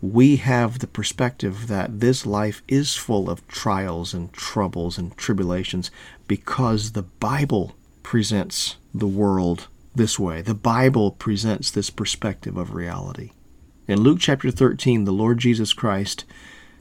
we 0.03 0.37
have 0.37 0.81
the 0.81 0.87
perspective 0.87 1.67
that 1.69 2.01
this 2.01 2.27
life 2.27 2.61
is 2.69 2.95
full 2.95 3.31
of 3.31 3.49
trials 3.49 4.13
and 4.13 4.31
troubles 4.35 4.99
and 4.99 5.17
tribulations 5.17 5.91
because 6.27 6.93
the 6.93 7.05
Bible 7.05 7.75
presents 8.09 8.77
the 8.99 9.07
world 9.07 9.69
this 9.95 10.19
way. 10.19 10.43
The 10.43 10.55
Bible 10.55 11.11
presents 11.11 11.71
this 11.71 11.91
perspective 11.91 12.57
of 12.57 12.75
reality. 12.75 13.33
In 13.87 14.01
Luke 14.01 14.19
chapter 14.21 14.51
13, 14.51 15.05
the 15.05 15.13
Lord 15.13 15.39
Jesus 15.39 15.73
Christ 15.73 16.25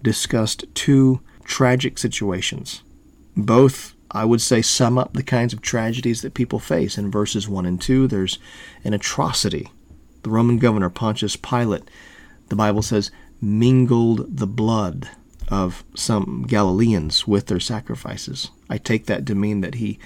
discussed 0.03 0.65
two 0.73 1.21
tragic 1.45 1.97
situations. 1.97 2.83
Both, 3.35 3.95
I 4.11 4.25
would 4.25 4.41
say, 4.41 4.61
sum 4.61 4.97
up 4.97 5.13
the 5.13 5.23
kinds 5.23 5.53
of 5.53 5.61
tragedies 5.61 6.21
that 6.21 6.33
people 6.33 6.59
face. 6.59 6.97
In 6.97 7.09
verses 7.09 7.47
1 7.47 7.65
and 7.65 7.81
2, 7.81 8.07
there's 8.07 8.39
an 8.83 8.93
atrocity. 8.93 9.71
The 10.23 10.29
Roman 10.29 10.57
governor 10.57 10.89
Pontius 10.89 11.35
Pilate 11.35 11.89
the 12.49 12.55
Bible 12.55 12.81
says, 12.81 13.11
mingled 13.41 14.37
the 14.37 14.47
blood 14.47 15.09
of 15.49 15.83
some 15.95 16.45
Galileans 16.47 17.27
with 17.27 17.47
their 17.47 17.59
sacrifices. 17.59 18.51
I 18.69 18.77
take 18.77 19.05
that 19.05 19.25
to 19.27 19.35
mean 19.35 19.61
that 19.61 19.75
he 19.75 19.99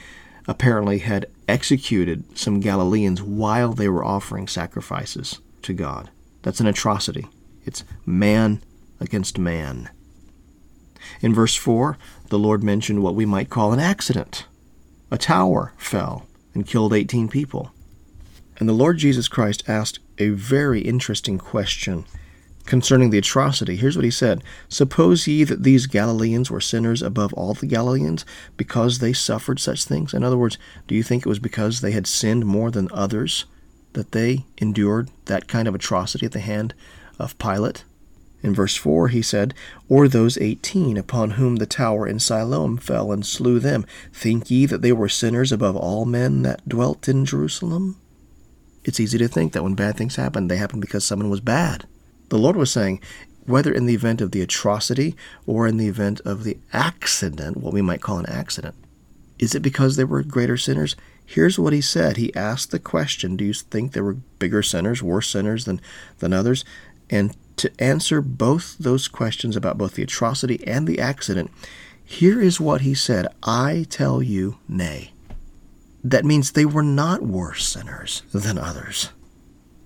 apparently 0.47 0.99
had 0.99 1.27
executed 1.47 2.37
some 2.37 2.59
Galileans 2.59 3.21
while 3.21 3.73
they 3.73 3.89
were 3.89 4.03
offering 4.03 4.47
sacrifices 4.47 5.39
to 5.61 5.73
God. 5.73 6.09
That's 6.41 6.59
an 6.59 6.67
atrocity. 6.67 7.27
It's 7.65 7.83
man 8.05 8.63
against 8.99 9.37
man. 9.37 9.89
In 11.21 11.33
verse 11.33 11.55
4, 11.55 11.97
the 12.29 12.39
Lord 12.39 12.63
mentioned 12.63 13.03
what 13.03 13.15
we 13.15 13.25
might 13.25 13.49
call 13.49 13.73
an 13.73 13.79
accident. 13.79 14.45
A 15.09 15.17
tower 15.17 15.73
fell 15.77 16.27
and 16.53 16.67
killed 16.67 16.93
18 16.93 17.27
people. 17.27 17.71
And 18.57 18.69
the 18.69 18.73
Lord 18.73 18.97
Jesus 18.97 19.27
Christ 19.27 19.63
asked 19.67 19.99
a 20.17 20.29
very 20.29 20.81
interesting 20.81 21.37
question 21.37 22.05
concerning 22.65 23.09
the 23.09 23.17
atrocity. 23.17 23.75
Here's 23.75 23.95
what 23.95 24.05
he 24.05 24.11
said 24.11 24.43
Suppose 24.69 25.27
ye 25.27 25.43
that 25.43 25.63
these 25.63 25.87
Galileans 25.87 26.49
were 26.49 26.61
sinners 26.61 27.01
above 27.01 27.33
all 27.33 27.53
the 27.53 27.67
Galileans 27.67 28.25
because 28.57 28.99
they 28.99 29.13
suffered 29.13 29.59
such 29.59 29.85
things? 29.85 30.13
In 30.13 30.23
other 30.23 30.37
words, 30.37 30.57
do 30.87 30.95
you 30.95 31.03
think 31.03 31.25
it 31.25 31.29
was 31.29 31.39
because 31.39 31.81
they 31.81 31.91
had 31.91 32.07
sinned 32.07 32.45
more 32.45 32.71
than 32.71 32.89
others 32.91 33.45
that 33.93 34.11
they 34.11 34.45
endured 34.57 35.09
that 35.25 35.47
kind 35.47 35.67
of 35.67 35.75
atrocity 35.75 36.25
at 36.25 36.31
the 36.31 36.39
hand 36.39 36.73
of 37.19 37.37
Pilate? 37.37 37.83
In 38.43 38.55
verse 38.55 38.75
4, 38.75 39.09
he 39.09 39.21
said, 39.21 39.53
Or 39.87 40.07
those 40.07 40.37
eighteen 40.39 40.97
upon 40.97 41.31
whom 41.31 41.57
the 41.57 41.67
tower 41.67 42.07
in 42.07 42.19
Siloam 42.19 42.77
fell 42.77 43.11
and 43.11 43.23
slew 43.23 43.59
them, 43.59 43.85
think 44.11 44.49
ye 44.49 44.65
that 44.65 44.81
they 44.81 44.91
were 44.91 45.09
sinners 45.09 45.51
above 45.51 45.75
all 45.75 46.05
men 46.05 46.41
that 46.41 46.67
dwelt 46.67 47.07
in 47.07 47.23
Jerusalem? 47.23 47.97
It's 48.83 48.99
easy 48.99 49.19
to 49.19 49.27
think 49.27 49.53
that 49.53 49.63
when 49.63 49.75
bad 49.75 49.95
things 49.95 50.15
happen, 50.15 50.47
they 50.47 50.57
happen 50.57 50.79
because 50.79 51.05
someone 51.05 51.29
was 51.29 51.39
bad. 51.39 51.85
The 52.31 52.37
Lord 52.37 52.55
was 52.55 52.71
saying, 52.71 53.01
whether 53.45 53.73
in 53.73 53.87
the 53.87 53.93
event 53.93 54.21
of 54.21 54.31
the 54.31 54.39
atrocity 54.39 55.17
or 55.45 55.67
in 55.67 55.75
the 55.75 55.89
event 55.89 56.21
of 56.21 56.45
the 56.45 56.57
accident, 56.71 57.57
what 57.57 57.73
we 57.73 57.81
might 57.81 58.01
call 58.01 58.19
an 58.19 58.25
accident, 58.27 58.73
is 59.37 59.53
it 59.53 59.59
because 59.59 59.97
they 59.97 60.05
were 60.05 60.23
greater 60.23 60.55
sinners? 60.55 60.95
Here's 61.25 61.59
what 61.59 61.73
he 61.73 61.81
said. 61.81 62.15
He 62.15 62.33
asked 62.33 62.71
the 62.71 62.79
question 62.79 63.35
Do 63.35 63.43
you 63.43 63.51
think 63.51 63.91
there 63.91 64.05
were 64.05 64.13
bigger 64.39 64.63
sinners, 64.63 65.03
worse 65.03 65.29
sinners 65.29 65.65
than, 65.65 65.81
than 66.19 66.31
others? 66.31 66.63
And 67.09 67.35
to 67.57 67.69
answer 67.79 68.21
both 68.21 68.77
those 68.77 69.09
questions 69.09 69.57
about 69.57 69.77
both 69.77 69.95
the 69.95 70.03
atrocity 70.03 70.65
and 70.65 70.87
the 70.87 70.99
accident, 70.99 71.51
here 72.01 72.41
is 72.41 72.61
what 72.61 72.79
he 72.79 72.93
said 72.93 73.27
I 73.43 73.85
tell 73.89 74.23
you, 74.23 74.57
nay. 74.69 75.11
That 76.01 76.23
means 76.23 76.53
they 76.53 76.63
were 76.63 76.81
not 76.81 77.23
worse 77.23 77.67
sinners 77.67 78.23
than 78.31 78.57
others. 78.57 79.09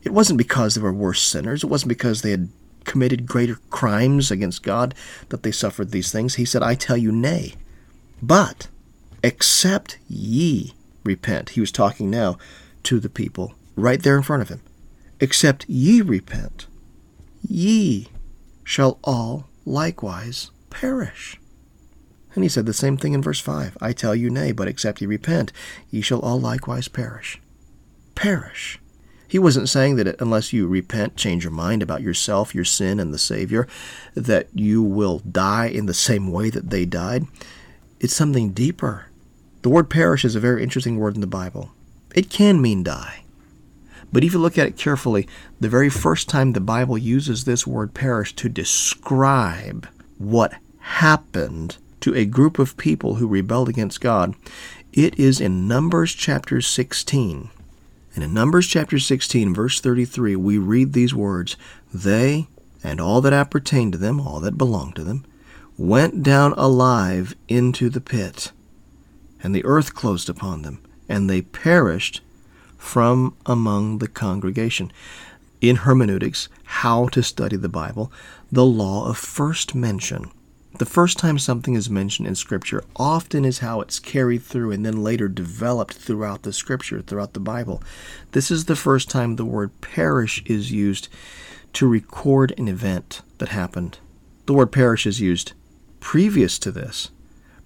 It 0.06 0.14
wasn't 0.14 0.38
because 0.38 0.76
they 0.76 0.82
were 0.82 0.94
worse 0.94 1.22
sinners, 1.22 1.64
it 1.64 1.68
wasn't 1.68 1.90
because 1.90 2.22
they 2.22 2.32
had 2.32 2.50
committed 2.86 3.26
greater 3.26 3.60
crimes 3.72 4.32
against 4.32 4.64
God 4.64 4.94
that 5.30 5.44
they 5.44 5.52
suffered 5.52 5.92
these 5.92 6.12
things. 6.12 6.36
He 6.36 6.46
said, 6.46 6.64
I 6.64 6.76
tell 6.76 6.96
you, 6.96 7.12
nay. 7.12 7.56
But 8.22 8.68
except 9.24 9.98
ye 10.08 10.74
repent. 11.04 11.50
He 11.50 11.60
was 11.60 11.72
talking 11.72 12.10
now 12.10 12.38
to 12.84 13.00
the 13.00 13.10
people 13.10 13.56
right 13.76 14.02
there 14.02 14.16
in 14.16 14.24
front 14.24 14.44
of 14.44 14.50
him. 14.50 14.62
Except 15.20 15.68
ye 15.68 16.02
repent 16.02 16.68
ye 17.48 18.08
shall 18.64 19.00
all 19.04 19.48
likewise 19.66 20.52
perish. 20.70 21.40
And 22.34 22.44
he 22.44 22.50
said 22.50 22.66
the 22.66 22.74
same 22.74 22.98
thing 22.98 23.14
in 23.14 23.22
verse 23.22 23.40
5 23.40 23.78
I 23.82 23.94
tell 23.94 24.16
you, 24.16 24.30
nay, 24.30 24.52
but 24.52 24.68
except 24.68 25.02
ye 25.02 25.08
repent, 25.08 25.52
ye 25.90 26.02
shall 26.02 26.20
all 26.20 26.40
likewise 26.40 26.88
perish. 26.88 27.40
Perish. 28.14 28.80
He 29.28 29.40
wasn't 29.40 29.70
saying 29.70 29.96
that 29.98 30.20
unless 30.22 30.54
you 30.54 30.68
repent, 30.68 31.16
change 31.16 31.44
your 31.44 31.52
mind 31.52 31.82
about 31.82 32.02
yourself, 32.02 32.54
your 32.54 32.66
sin, 32.66 33.00
and 33.00 33.14
the 33.14 33.18
Savior, 33.18 33.68
that 34.14 34.48
you 34.54 34.84
will 34.84 35.20
die 35.20 35.68
in 35.68 35.86
the 35.86 35.94
same 35.94 36.32
way 36.32 36.50
that 36.50 36.70
they 36.70 36.86
died. 36.86 37.26
It's 38.00 38.16
something 38.16 38.52
deeper. 38.52 39.08
The 39.62 39.70
word 39.70 39.90
perish 39.90 40.24
is 40.24 40.36
a 40.36 40.40
very 40.40 40.62
interesting 40.62 40.98
word 40.98 41.16
in 41.16 41.22
the 41.22 41.28
Bible. 41.28 41.72
It 42.14 42.30
can 42.30 42.62
mean 42.62 42.84
die. 42.84 43.24
But 44.12 44.24
if 44.24 44.34
you 44.34 44.40
look 44.40 44.58
at 44.58 44.68
it 44.68 44.78
carefully, 44.78 45.28
the 45.60 45.70
very 45.70 45.90
first 45.90 46.30
time 46.30 46.54
the 46.54 46.62
Bible 46.62 46.98
uses 46.98 47.44
this 47.44 47.66
word 47.66 47.94
perish 47.94 48.36
to 48.36 48.48
describe 48.48 49.88
what 50.18 50.54
happened 50.80 51.78
to 52.02 52.14
a 52.14 52.26
group 52.26 52.60
of 52.60 52.78
people 52.78 53.16
who 53.16 53.28
rebelled 53.28 53.68
against 53.68 54.00
God, 54.00 54.36
it 54.94 55.18
is 55.20 55.42
in 55.42 55.68
Numbers 55.68 56.14
chapter 56.14 56.62
16. 56.62 57.50
And 58.16 58.24
in 58.24 58.34
Numbers 58.34 58.66
chapter 58.66 58.98
16, 58.98 59.54
verse 59.54 59.82
33, 59.82 60.38
we 60.38 60.58
read 60.58 60.94
these 60.94 61.14
words 61.14 61.58
They 61.94 62.48
and 62.82 63.02
all 63.02 63.20
that 63.22 63.34
appertained 63.34 63.92
to 63.92 63.98
them, 63.98 64.22
all 64.22 64.40
that 64.40 64.58
belonged 64.58 64.96
to 64.96 65.04
them, 65.04 65.26
went 65.78 66.24
down 66.24 66.54
alive 66.54 67.36
into 67.50 67.90
the 67.90 68.00
pit, 68.00 68.54
and 69.44 69.54
the 69.54 69.66
earth 69.66 69.94
closed 69.94 70.30
upon 70.30 70.62
them, 70.62 70.80
and 71.10 71.30
they 71.30 71.42
perished 71.42 72.22
from 72.78 73.36
among 73.46 73.98
the 73.98 74.08
congregation. 74.08 74.94
In 75.60 75.78
hermeneutics, 75.78 76.48
how 76.64 77.08
to 77.08 77.22
study 77.24 77.58
the 77.58 77.68
Bible, 77.68 78.12
the 78.52 78.66
law 78.66 79.10
of 79.10 79.18
first 79.18 79.76
mention. 79.76 80.32
The 80.78 80.86
first 80.86 81.18
time 81.18 81.40
something 81.40 81.74
is 81.74 81.90
mentioned 81.90 82.28
in 82.28 82.36
Scripture 82.36 82.84
often 82.96 83.46
is 83.46 83.60
how 83.60 83.82
it's 83.82 84.00
carried 84.00 84.44
through 84.44 84.72
and 84.72 84.86
then 84.86 85.04
later 85.04 85.28
developed 85.28 85.94
throughout 85.94 86.44
the 86.44 86.54
Scripture, 86.54 87.02
throughout 87.02 87.34
the 87.34 87.40
Bible. 87.40 87.82
This 88.32 88.52
is 88.52 88.66
the 88.66 88.76
first 88.76 89.10
time 89.10 89.36
the 89.36 89.46
word 89.46 89.80
perish 89.82 90.44
is 90.46 90.72
used 90.72 91.08
to 91.74 91.88
record 91.88 92.54
an 92.58 92.68
event 92.68 93.22
that 93.38 93.50
happened. 93.50 94.00
The 94.46 94.54
word 94.54 94.72
perish 94.72 95.06
is 95.06 95.22
used 95.22 95.54
previous 96.00 96.60
to 96.60 96.72
this 96.72 97.10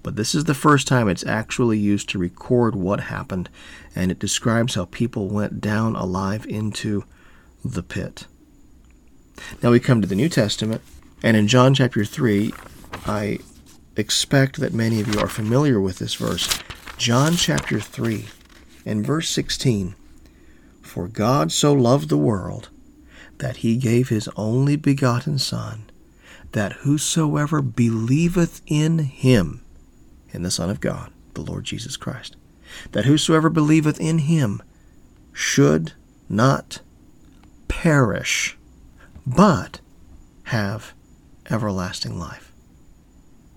but 0.01 0.15
this 0.15 0.33
is 0.33 0.45
the 0.45 0.53
first 0.53 0.87
time 0.87 1.09
it's 1.09 1.25
actually 1.25 1.77
used 1.77 2.09
to 2.09 2.19
record 2.19 2.75
what 2.75 3.01
happened, 3.01 3.49
and 3.95 4.11
it 4.11 4.19
describes 4.19 4.75
how 4.75 4.85
people 4.85 5.27
went 5.27 5.59
down 5.59 5.95
alive 5.95 6.45
into 6.47 7.03
the 7.65 7.83
pit. 7.83 8.25
Now 9.61 9.71
we 9.71 9.79
come 9.79 10.01
to 10.01 10.07
the 10.07 10.15
New 10.15 10.29
Testament, 10.29 10.81
and 11.21 11.35
in 11.35 11.47
John 11.47 11.73
chapter 11.73 12.05
3, 12.05 12.53
I 13.05 13.39
expect 13.95 14.59
that 14.59 14.73
many 14.73 15.01
of 15.01 15.07
you 15.07 15.19
are 15.19 15.27
familiar 15.27 15.79
with 15.79 15.99
this 15.99 16.15
verse. 16.15 16.59
John 16.97 17.35
chapter 17.35 17.79
3 17.79 18.25
and 18.85 19.05
verse 19.05 19.29
16 19.29 19.95
For 20.81 21.07
God 21.07 21.51
so 21.51 21.73
loved 21.73 22.09
the 22.09 22.17
world 22.17 22.69
that 23.39 23.57
he 23.57 23.77
gave 23.77 24.09
his 24.09 24.29
only 24.35 24.75
begotten 24.75 25.39
Son, 25.39 25.89
that 26.51 26.73
whosoever 26.73 27.61
believeth 27.61 28.61
in 28.67 28.99
him 28.99 29.61
in 30.31 30.43
the 30.43 30.51
Son 30.51 30.69
of 30.69 30.81
God, 30.81 31.11
the 31.33 31.41
Lord 31.41 31.63
Jesus 31.63 31.97
Christ, 31.97 32.35
that 32.91 33.05
whosoever 33.05 33.49
believeth 33.49 33.99
in 33.99 34.19
him 34.19 34.61
should 35.33 35.93
not 36.27 36.81
perish, 37.67 38.57
but 39.25 39.79
have 40.43 40.93
everlasting 41.49 42.19
life. 42.19 42.48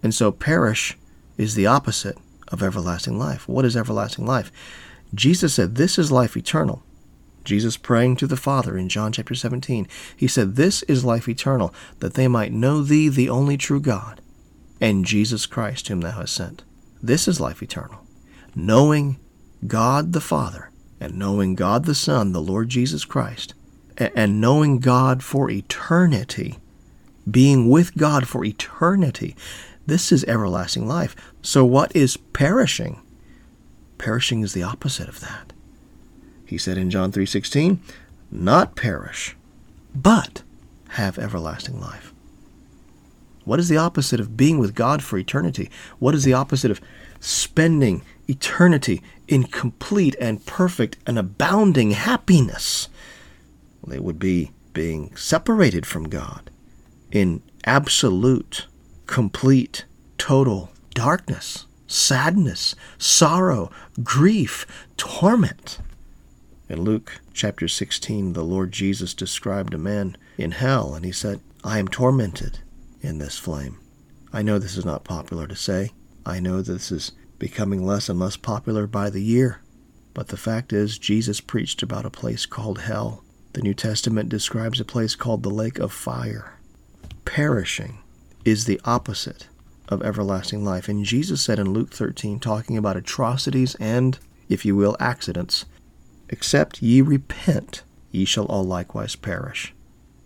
And 0.03 0.15
so 0.15 0.33
perish 0.33 0.97
is 1.37 1.55
the 1.55 1.67
opposite 1.67 2.19
of 2.49 2.63
everlasting 2.63 3.19
life. 3.19 3.49
What 3.49 3.65
is 3.65 3.77
everlasting 3.77 4.27
life? 4.27 4.53
Jesus 5.15 5.55
said, 5.55 5.77
This 5.77 5.99
is 5.99 6.13
life 6.13 6.37
eternal. 6.37 6.83
Jesus 7.45 7.77
praying 7.77 8.17
to 8.17 8.27
the 8.27 8.37
Father 8.37 8.79
in 8.79 8.89
John 8.89 9.13
chapter 9.13 9.35
17, 9.35 9.89
he 10.17 10.29
said, 10.29 10.55
This 10.55 10.83
is 10.85 11.05
life 11.05 11.29
eternal, 11.29 11.75
that 11.99 12.15
they 12.15 12.29
might 12.29 12.53
know 12.53 12.83
thee, 12.83 13.09
the 13.09 13.29
only 13.29 13.57
true 13.57 13.81
God, 13.81 14.21
and 14.81 15.05
Jesus 15.05 15.47
Christ, 15.47 15.89
whom 15.89 16.01
thou 16.01 16.13
hast 16.13 16.35
sent. 16.35 16.63
This 17.03 17.27
is 17.27 17.41
life 17.41 17.63
eternal. 17.63 18.01
Knowing 18.55 19.19
God 19.67 20.13
the 20.13 20.21
Father 20.21 20.71
and 21.01 21.19
knowing 21.19 21.57
God 21.57 21.85
the 21.85 21.95
Son, 21.95 22.33
the 22.33 22.41
Lord 22.41 22.69
Jesus 22.69 23.05
Christ, 23.05 23.55
and 23.99 24.41
knowing 24.41 24.79
God 24.79 25.23
for 25.23 25.51
eternity, 25.51 26.59
being 27.29 27.69
with 27.69 27.97
God 27.97 28.29
for 28.29 28.45
eternity, 28.45 29.35
this 29.87 30.13
is 30.13 30.25
everlasting 30.25 30.87
life. 30.87 31.17
So, 31.43 31.65
what 31.65 31.95
is 31.95 32.17
perishing? 32.17 33.01
Perishing 33.99 34.43
is 34.43 34.53
the 34.53 34.63
opposite 34.63 35.09
of 35.09 35.21
that. 35.21 35.53
He 36.47 36.59
said 36.59 36.77
in 36.77 36.91
John 36.91 37.13
3:16, 37.13 37.81
"Not 38.31 38.77
perish, 38.77 39.37
but 39.95 40.43
have 40.91 41.19
everlasting 41.19 41.81
life." 41.81 42.13
What 43.45 43.59
is 43.59 43.69
the 43.69 43.77
opposite 43.77 44.21
of 44.21 44.37
being 44.37 44.59
with 44.59 44.75
God 44.75 45.03
for 45.03 45.19
eternity? 45.19 45.71
What 45.99 46.15
is 46.15 46.25
the 46.25 46.33
opposite 46.33 46.71
of 46.71 46.81
spending 47.19 48.03
eternity 48.29 49.03
in 49.27 49.45
complete 49.45 50.15
and 50.21 50.45
perfect 50.47 50.97
and 51.07 51.19
abounding 51.19 51.93
happiness? 51.93 52.89
Well, 53.81 53.97
it 53.97 54.05
would 54.05 54.19
be 54.19 54.53
being 54.73 55.15
separated 55.17 55.87
from 55.87 56.09
God 56.09 56.51
in 57.11 57.43
absolute, 57.65 58.67
complete, 59.07 59.85
total 60.19 60.71
darkness, 60.95 61.67
sadness, 61.87 62.75
sorrow, 62.99 63.71
grief, 64.03 64.67
torment. 64.97 65.79
In 66.69 66.83
Luke 66.83 67.21
chapter 67.35 67.69
16, 67.69 68.33
the 68.33 68.45
Lord 68.45 68.73
Jesus 68.73 69.15
described 69.15 69.75
a 69.75 69.79
man 69.79 70.17
in 70.39 70.53
hell, 70.53 70.95
and 70.95 71.05
he 71.05 71.13
said, 71.13 71.41
I 71.65 71.79
am 71.79 71.89
tormented 71.89 72.61
in 73.01 73.19
this 73.19 73.39
flame. 73.39 73.79
I 74.33 74.43
know 74.43 74.59
this 74.59 74.77
is 74.77 74.85
not 74.85 75.05
popular 75.05 75.47
to 75.47 75.57
say. 75.57 75.91
I 76.25 76.41
know 76.41 76.63
this 76.63 76.91
is 76.91 77.13
becoming 77.39 77.85
less 77.85 78.09
and 78.09 78.19
less 78.19 78.37
popular 78.37 78.87
by 78.87 79.11
the 79.11 79.23
year. 79.23 79.61
But 80.15 80.29
the 80.29 80.37
fact 80.37 80.73
is, 80.73 80.99
Jesus 80.99 81.41
preached 81.41 81.83
about 81.83 82.07
a 82.07 82.11
place 82.11 82.47
called 82.47 82.81
hell. 82.81 83.23
The 83.53 83.63
New 83.63 83.75
Testament 83.75 84.29
describes 84.29 84.81
a 84.81 84.85
place 84.85 85.15
called 85.15 85.43
the 85.43 85.51
lake 85.51 85.79
of 85.79 85.93
fire. 85.93 86.59
Perishing 87.25 87.99
is 88.45 88.65
the 88.65 88.81
opposite 88.85 89.49
of 89.89 90.03
everlasting 90.03 90.65
life. 90.65 90.89
And 90.89 91.05
Jesus 91.05 91.43
said 91.43 91.59
in 91.59 91.73
Luke 91.73 91.93
13, 91.93 92.41
talking 92.41 92.77
about 92.77 92.97
atrocities 92.97 93.75
and, 93.77 94.19
if 94.49 94.65
you 94.65 94.75
will, 94.75 94.97
accidents, 94.99 95.65
Except 96.33 96.81
ye 96.81 97.03
repent, 97.03 97.83
ye 98.11 98.25
shall 98.25 98.47
all 98.47 98.65
likewise 98.65 99.17
perish. 99.17 99.75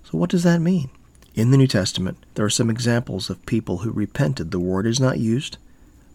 So, 0.04 0.16
what 0.16 0.30
does 0.30 0.44
that 0.44 0.60
mean? 0.60 0.88
In 1.34 1.50
the 1.50 1.56
New 1.56 1.66
Testament, 1.66 2.24
there 2.34 2.46
are 2.46 2.50
some 2.50 2.70
examples 2.70 3.28
of 3.28 3.44
people 3.44 3.78
who 3.78 3.90
repented. 3.90 4.52
The 4.52 4.60
word 4.60 4.86
is 4.86 5.00
not 5.00 5.18
used, 5.18 5.58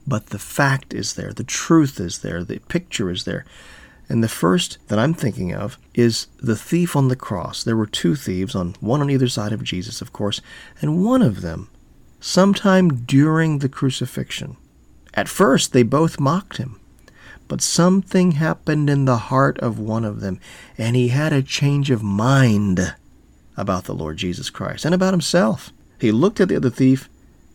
but 0.08 0.28
the 0.28 0.40
fact 0.40 0.94
is 0.94 1.14
there, 1.14 1.34
the 1.34 1.44
truth 1.44 2.00
is 2.00 2.20
there, 2.20 2.44
the 2.44 2.60
picture 2.60 3.12
is 3.12 3.26
there. 3.26 3.46
And 4.08 4.24
the 4.24 4.30
first 4.30 4.78
that 4.88 4.98
I'm 4.98 5.14
thinking 5.14 5.54
of 5.54 5.78
is 5.94 6.28
the 6.38 6.56
thief 6.56 6.96
on 6.96 7.10
the 7.10 7.16
cross. 7.18 7.64
There 7.64 7.78
were 7.78 7.86
two 7.86 8.16
thieves, 8.16 8.56
on 8.56 8.76
one 8.80 9.02
on 9.02 9.10
either 9.10 9.28
side 9.28 9.52
of 9.52 9.64
Jesus, 9.64 10.02
of 10.02 10.14
course, 10.14 10.42
and 10.82 11.04
one 11.04 11.22
of 11.22 11.42
them, 11.42 11.70
sometime 12.22 13.04
during 13.04 13.60
the 13.60 13.68
crucifixion, 13.68 14.56
at 15.14 15.28
first 15.28 15.74
they 15.74 15.84
both 15.84 16.20
mocked 16.20 16.58
him. 16.58 16.80
But 17.50 17.62
something 17.62 18.34
happened 18.34 18.90
in 18.90 19.04
the 19.04 19.18
heart 19.18 19.60
of 19.60 19.78
one 19.78 20.06
of 20.06 20.22
them, 20.22 20.40
and 20.78 20.96
he 20.96 21.10
had 21.10 21.34
a 21.34 21.44
change 21.44 21.92
of 21.92 22.02
mind 22.02 22.96
about 23.58 23.84
the 23.84 23.94
Lord 23.94 24.16
Jesus 24.16 24.50
Christ 24.50 24.86
and 24.86 24.96
about 24.96 25.14
himself. 25.14 25.74
He 26.00 26.14
looked 26.14 26.40
at 26.40 26.48
the 26.48 26.56
other 26.56 26.70
thief 26.70 27.10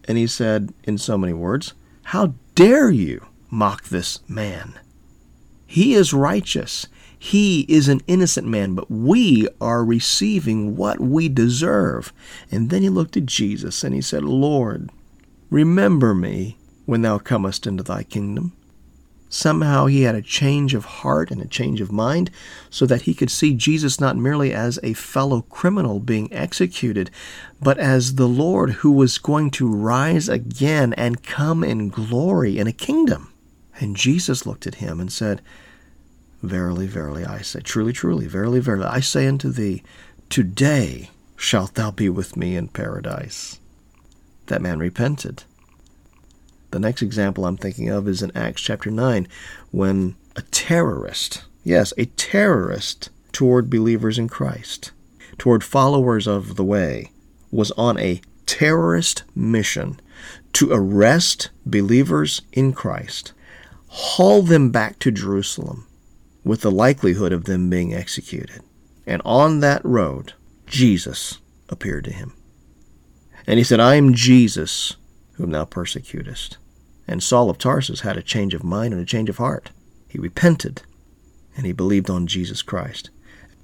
and 0.07 0.19
he 0.19 0.27
said, 0.27 0.73
in 0.85 0.99
so 0.99 1.19
many 1.19 1.33
words, 1.33 1.75
How 2.05 2.35
dare 2.55 2.91
you 2.91 3.27
mock 3.51 3.85
this 3.85 4.21
man? 4.29 4.79
He 5.67 5.95
is 5.95 6.13
righteous. 6.13 6.87
He 7.27 7.63
is 7.63 7.89
an 7.89 8.03
innocent 8.07 8.47
man, 8.47 8.77
but 8.77 8.89
we 8.89 9.49
are 9.61 9.85
receiving 9.85 10.77
what 10.77 11.01
we 11.01 11.29
deserve. 11.29 12.13
And 12.53 12.71
then 12.71 12.83
he 12.83 12.89
looked 12.89 13.17
at 13.17 13.27
Jesus 13.27 13.83
and 13.83 13.93
he 13.93 14.01
said, 14.01 14.23
Lord, 14.23 14.91
remember 15.51 16.15
me 16.15 16.57
when 16.85 17.03
thou 17.03 17.19
comest 17.19 17.67
into 17.67 17.83
thy 17.83 18.05
kingdom. 18.05 18.53
Somehow 19.29 19.87
he 19.87 20.03
had 20.03 20.15
a 20.15 20.23
change 20.23 20.73
of 20.73 20.85
heart 20.85 21.33
and 21.33 21.43
a 21.43 21.49
change 21.49 21.81
of 21.81 21.91
mind 21.91 22.31
so 22.71 22.87
that 22.87 23.03
he 23.03 23.13
could 23.13 23.33
see 23.33 23.55
Jesus 23.55 24.01
not 24.01 24.17
merely 24.17 24.55
as 24.55 24.79
a 24.85 24.93
fellow 24.93 25.43
criminal 25.43 25.99
being 25.99 26.33
executed, 26.33 27.11
but 27.61 27.77
as 27.77 28.15
the 28.15 28.29
Lord 28.29 28.71
who 28.71 28.93
was 28.93 29.19
going 29.19 29.51
to 29.51 29.69
rise 29.69 30.29
again 30.29 30.93
and 30.93 31.25
come 31.25 31.65
in 31.65 31.89
glory 31.89 32.57
in 32.57 32.69
a 32.69 32.73
kingdom. 32.73 33.33
And 33.81 33.97
Jesus 33.97 34.47
looked 34.47 34.69
at 34.69 34.77
him 34.77 35.01
and 35.01 35.13
said, 35.13 35.43
Verily, 36.43 36.87
verily, 36.87 37.25
I 37.25 37.41
say, 37.43 37.61
truly, 37.61 37.93
truly, 37.93 38.27
verily, 38.27 38.61
verily, 38.61 38.87
I 38.87 39.01
say 39.01 39.27
unto 39.27 39.51
thee, 39.51 39.83
Today 40.29 41.11
shalt 41.37 41.75
thou 41.75 41.91
be 41.91 42.09
with 42.09 42.37
me 42.37 42.57
in 42.57 42.69
paradise. 42.69 43.61
That 44.47 44.63
man 44.63 44.79
repented 44.79 45.45
the 46.77 46.81
next 46.81 47.01
example 47.01 47.47
I'm 47.47 47.57
thinking 47.57 47.89
of 47.89 48.07
is 48.07 48.23
in 48.23 48.37
Acts 48.37 48.61
chapter 48.61 48.91
9, 48.91 49.27
when 49.71 50.15
a 50.37 50.43
terrorist, 50.43 51.45
yes, 51.65 51.95
a 51.97 52.05
terrorist 52.05 53.09
toward 53.33 53.71
believers 53.71 54.19
in 54.19 54.29
Christ, 54.29 54.93
toward 55.39 55.65
followers 55.65 56.27
of 56.27 56.57
the 56.57 56.65
way, 56.65 57.13
was 57.51 57.71
on 57.73 57.99
a 57.99 58.21
terrorist 58.45 59.23
mission 59.35 59.99
to 60.53 60.71
arrest 60.71 61.49
believers 61.65 62.43
in 62.53 62.75
Christ, 62.75 63.33
haul 63.89 64.43
them 64.43 64.71
back 64.71 64.99
to 64.99 65.11
Jerusalem 65.11 65.86
with 66.47 66.61
the 66.61 66.71
likelihood 66.71 67.33
of 67.33 67.45
them 67.45 67.69
being 67.69 67.93
executed. 67.93 68.63
And 69.05 69.21
on 69.25 69.59
that 69.61 69.85
road, 69.85 70.35
Jesus 70.65 71.39
appeared 71.69 72.05
to 72.05 72.13
him. 72.13 72.35
And 73.49 73.59
he 73.59 73.65
said, 73.65 73.81
I 73.81 73.97
am 73.97 74.15
Jesus 74.15 74.95
whom 75.33 75.51
thou 75.51 75.65
persecutest. 75.65 76.57
And 77.09 77.21
Saul 77.21 77.51
of 77.51 77.59
Tarsus 77.59 78.03
had 78.03 78.17
a 78.17 78.23
change 78.23 78.55
of 78.55 78.63
mind 78.63 78.95
and 78.95 79.03
a 79.03 79.07
change 79.07 79.29
of 79.29 79.39
heart. 79.39 79.71
He 80.09 80.21
repented, 80.21 80.83
and 81.57 81.67
he 81.67 81.73
believed 81.73 82.09
on 82.09 82.29
Jesus 82.29 82.63
Christ. 82.63 83.11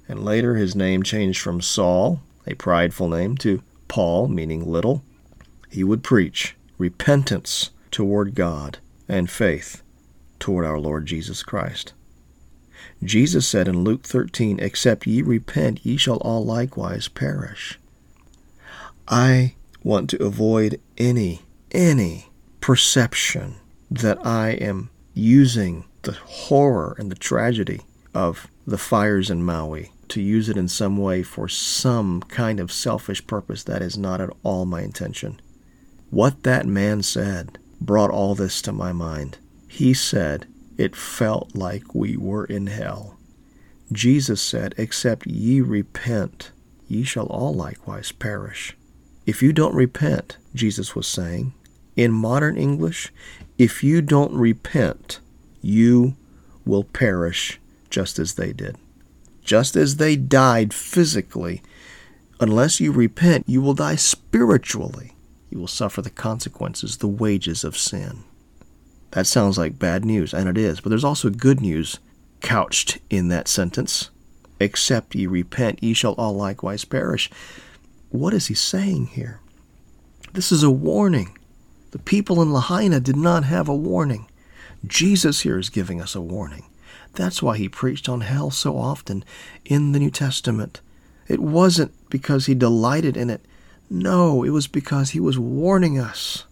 And 0.09 0.25
later 0.25 0.55
his 0.55 0.75
name 0.75 1.03
changed 1.03 1.39
from 1.39 1.61
Saul, 1.61 2.19
a 2.45 2.53
prideful 2.53 3.07
name, 3.07 3.37
to 3.37 3.63
Paul, 3.87 4.27
meaning 4.27 4.69
little. 4.69 5.03
He 5.69 5.85
would 5.85 6.03
preach 6.03 6.57
repentance 6.77 7.69
toward 7.91 8.35
God 8.35 8.79
and 9.07 9.29
faith 9.29 9.83
toward 10.37 10.65
our 10.65 10.79
Lord 10.79 11.05
Jesus 11.05 11.43
Christ. 11.43 11.93
Jesus 13.05 13.47
said 13.47 13.67
in 13.67 13.83
Luke 13.83 14.03
13, 14.03 14.59
Except 14.59 15.07
ye 15.07 15.21
repent, 15.21 15.85
ye 15.85 15.97
shall 15.97 16.17
all 16.17 16.45
likewise 16.45 17.07
perish. 17.07 17.79
I 19.07 19.55
want 19.83 20.09
to 20.11 20.23
avoid 20.23 20.79
any 20.97 21.41
any 21.71 22.27
perception 22.61 23.55
that 23.89 24.25
I 24.25 24.51
am 24.51 24.89
using 25.13 25.85
the 26.03 26.13
horror 26.13 26.95
and 26.97 27.11
the 27.11 27.15
tragedy 27.15 27.81
of 28.13 28.47
the 28.65 28.77
fires 28.77 29.29
in 29.29 29.43
Maui 29.43 29.91
to 30.09 30.21
use 30.21 30.49
it 30.49 30.57
in 30.57 30.67
some 30.67 30.97
way 30.97 31.23
for 31.23 31.47
some 31.47 32.21
kind 32.21 32.59
of 32.59 32.71
selfish 32.71 33.25
purpose 33.25 33.63
that 33.63 33.81
is 33.81 33.97
not 33.97 34.21
at 34.21 34.29
all 34.43 34.65
my 34.65 34.81
intention. 34.81 35.41
What 36.09 36.43
that 36.43 36.65
man 36.65 37.01
said 37.01 37.57
brought 37.81 38.11
all 38.11 38.35
this 38.35 38.61
to 38.61 38.71
my 38.71 38.91
mind. 38.91 39.37
He 39.67 39.93
said 39.93 40.45
it 40.77 40.95
felt 40.95 41.55
like 41.55 41.93
we 41.93 42.17
were 42.17 42.45
in 42.45 42.67
hell. 42.67 43.17
Jesus 43.91 44.41
said, 44.41 44.73
Except 44.77 45.27
ye 45.27 45.61
repent, 45.61 46.51
ye 46.87 47.03
shall 47.03 47.27
all 47.27 47.53
likewise 47.53 48.11
perish. 48.11 48.75
If 49.25 49.41
you 49.41 49.53
don't 49.53 49.75
repent, 49.75 50.37
Jesus 50.53 50.95
was 50.95 51.07
saying, 51.07 51.53
in 51.95 52.11
modern 52.11 52.57
English, 52.57 53.13
if 53.57 53.83
you 53.83 54.01
don't 54.01 54.33
repent, 54.33 55.19
you 55.61 56.15
will 56.65 56.83
perish 56.83 57.59
just 57.89 58.17
as 58.19 58.33
they 58.33 58.51
did. 58.51 58.77
Just 59.43 59.75
as 59.75 59.97
they 59.97 60.15
died 60.15 60.73
physically, 60.73 61.61
unless 62.39 62.79
you 62.79 62.91
repent, 62.91 63.47
you 63.47 63.61
will 63.61 63.73
die 63.73 63.95
spiritually. 63.95 65.13
You 65.49 65.59
will 65.59 65.67
suffer 65.67 66.01
the 66.01 66.09
consequences, 66.09 66.97
the 66.97 67.07
wages 67.07 67.63
of 67.63 67.77
sin. 67.77 68.23
That 69.13 69.27
sounds 69.27 69.59
like 69.59 69.77
bad 69.77 70.05
news, 70.05 70.33
and 70.33 70.49
it 70.49 70.57
is, 70.57 70.81
but 70.81 70.89
there's 70.89 71.03
also 71.03 71.29
good 71.29 71.61
news 71.61 71.99
couched 72.41 72.97
in 73.11 73.27
that 73.27 73.47
sentence. 73.47 74.09
Except 74.59 75.13
ye 75.13 75.27
repent, 75.27 75.83
ye 75.83 75.93
shall 75.93 76.13
all 76.13 76.33
likewise 76.33 76.83
perish. 76.83 77.29
What 78.09 78.33
is 78.33 78.47
he 78.47 78.55
saying 78.55 79.07
here? 79.07 79.39
This 80.33 80.51
is 80.51 80.63
a 80.63 80.71
warning. 80.71 81.37
The 81.91 81.99
people 81.99 82.41
in 82.41 82.51
Lahaina 82.51 82.99
did 82.99 83.15
not 83.15 83.43
have 83.43 83.69
a 83.69 83.75
warning. 83.75 84.25
Jesus 84.87 85.41
here 85.41 85.59
is 85.59 85.69
giving 85.69 86.01
us 86.01 86.15
a 86.15 86.21
warning. 86.21 86.65
That's 87.13 87.43
why 87.43 87.57
he 87.57 87.69
preached 87.69 88.09
on 88.09 88.21
hell 88.21 88.49
so 88.49 88.75
often 88.75 89.23
in 89.63 89.91
the 89.91 89.99
New 89.99 90.09
Testament. 90.09 90.81
It 91.27 91.39
wasn't 91.39 91.93
because 92.09 92.47
he 92.47 92.55
delighted 92.55 93.15
in 93.15 93.29
it. 93.29 93.45
No, 93.91 94.41
it 94.41 94.49
was 94.49 94.65
because 94.65 95.11
he 95.11 95.19
was 95.19 95.37
warning 95.37 95.99
us. 95.99 96.45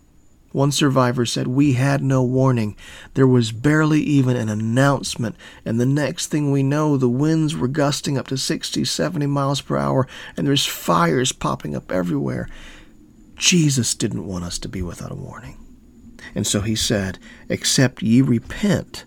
One 0.51 0.71
survivor 0.71 1.25
said, 1.25 1.47
We 1.47 1.73
had 1.73 2.03
no 2.03 2.23
warning. 2.23 2.75
There 3.13 3.27
was 3.27 3.51
barely 3.51 4.01
even 4.01 4.35
an 4.35 4.49
announcement, 4.49 5.35
and 5.63 5.79
the 5.79 5.85
next 5.85 6.27
thing 6.27 6.51
we 6.51 6.63
know, 6.63 6.97
the 6.97 7.09
winds 7.09 7.55
were 7.55 7.67
gusting 7.67 8.17
up 8.17 8.27
to 8.27 8.37
60, 8.37 8.83
70 8.83 9.25
miles 9.27 9.61
per 9.61 9.77
hour, 9.77 10.07
and 10.35 10.45
there's 10.45 10.65
fires 10.65 11.31
popping 11.31 11.75
up 11.75 11.91
everywhere. 11.91 12.49
Jesus 13.35 13.95
didn't 13.95 14.27
want 14.27 14.43
us 14.43 14.59
to 14.59 14.69
be 14.69 14.81
without 14.81 15.11
a 15.11 15.15
warning. 15.15 15.57
And 16.35 16.45
so 16.45 16.61
he 16.61 16.75
said, 16.75 17.17
Except 17.49 18.01
ye 18.01 18.21
repent, 18.21 19.05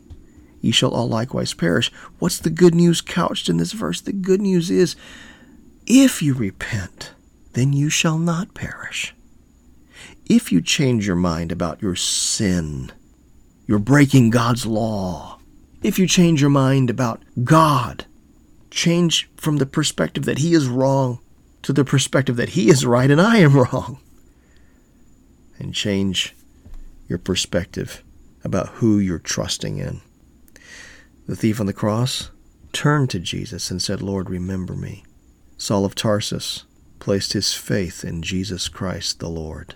ye 0.61 0.71
shall 0.71 0.95
all 0.95 1.09
likewise 1.09 1.55
perish. 1.55 1.93
What's 2.19 2.39
the 2.39 2.51
good 2.51 2.75
news 2.75 3.01
couched 3.01 3.49
in 3.49 3.59
this 3.59 3.73
verse? 3.73 4.01
The 4.01 4.13
good 4.13 4.41
news 4.41 4.71
is, 4.71 4.97
if 5.87 6.23
you 6.23 6.35
repent, 6.35 7.13
then 7.53 7.73
you 7.73 7.91
shall 7.91 8.19
not 8.19 8.55
perish. 8.55 9.15
If 10.27 10.51
you 10.51 10.63
change 10.63 11.07
your 11.07 11.17
mind 11.17 11.53
about 11.53 11.83
your 11.83 11.97
sin, 11.97 12.91
you're 13.67 13.79
breaking 13.79 14.31
God's 14.31 14.65
law. 14.65 15.39
If 15.83 15.99
you 15.99 16.07
change 16.07 16.41
your 16.41 16.51
mind 16.51 16.89
about 16.89 17.23
God, 17.45 18.07
change 18.71 19.29
from 19.37 19.59
the 19.59 19.67
perspective 19.67 20.25
that 20.25 20.39
He 20.39 20.55
is 20.55 20.67
wrong 20.67 21.19
to 21.63 21.73
the 21.73 21.85
perspective 21.85 22.37
that 22.37 22.51
He 22.51 22.69
is 22.71 22.87
right 22.87 23.11
and 23.11 23.21
I 23.21 23.39
am 23.39 23.55
wrong 23.59 23.99
and 25.59 25.75
change 25.75 26.35
your 27.09 27.19
perspective 27.19 28.03
about 28.43 28.69
who 28.69 28.99
you're 28.99 29.19
trusting 29.19 29.79
in. 29.79 30.01
The 31.27 31.37
thief 31.37 31.61
on 31.61 31.67
the 31.67 31.73
cross 31.73 32.31
turned 32.73 33.11
to 33.11 33.19
Jesus 33.19 33.71
and 33.71 33.81
said, 33.81 34.03
Lord, 34.03 34.29
remember 34.29 34.75
me. 34.75 35.05
Saul 35.57 35.85
of 35.85 35.95
Tarsus 35.95 36.65
placed 36.99 37.33
his 37.35 37.55
faith 37.55 38.05
in 38.05 38.23
Jesus 38.23 38.69
Christ 38.69 39.21
the 39.21 39.29
Lord. 39.29 39.75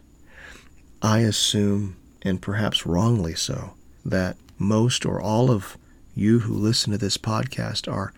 I 1.02 1.20
assume, 1.20 1.96
and 2.22 2.42
perhaps 2.42 2.86
wrongly 2.86 3.34
so, 3.34 3.74
that 4.04 4.36
most 4.58 5.06
or 5.06 5.20
all 5.20 5.50
of 5.50 5.76
you 6.14 6.40
who 6.40 6.54
listen 6.54 6.90
to 6.92 6.98
this 6.98 7.16
podcast 7.16 7.90
are 7.92 8.12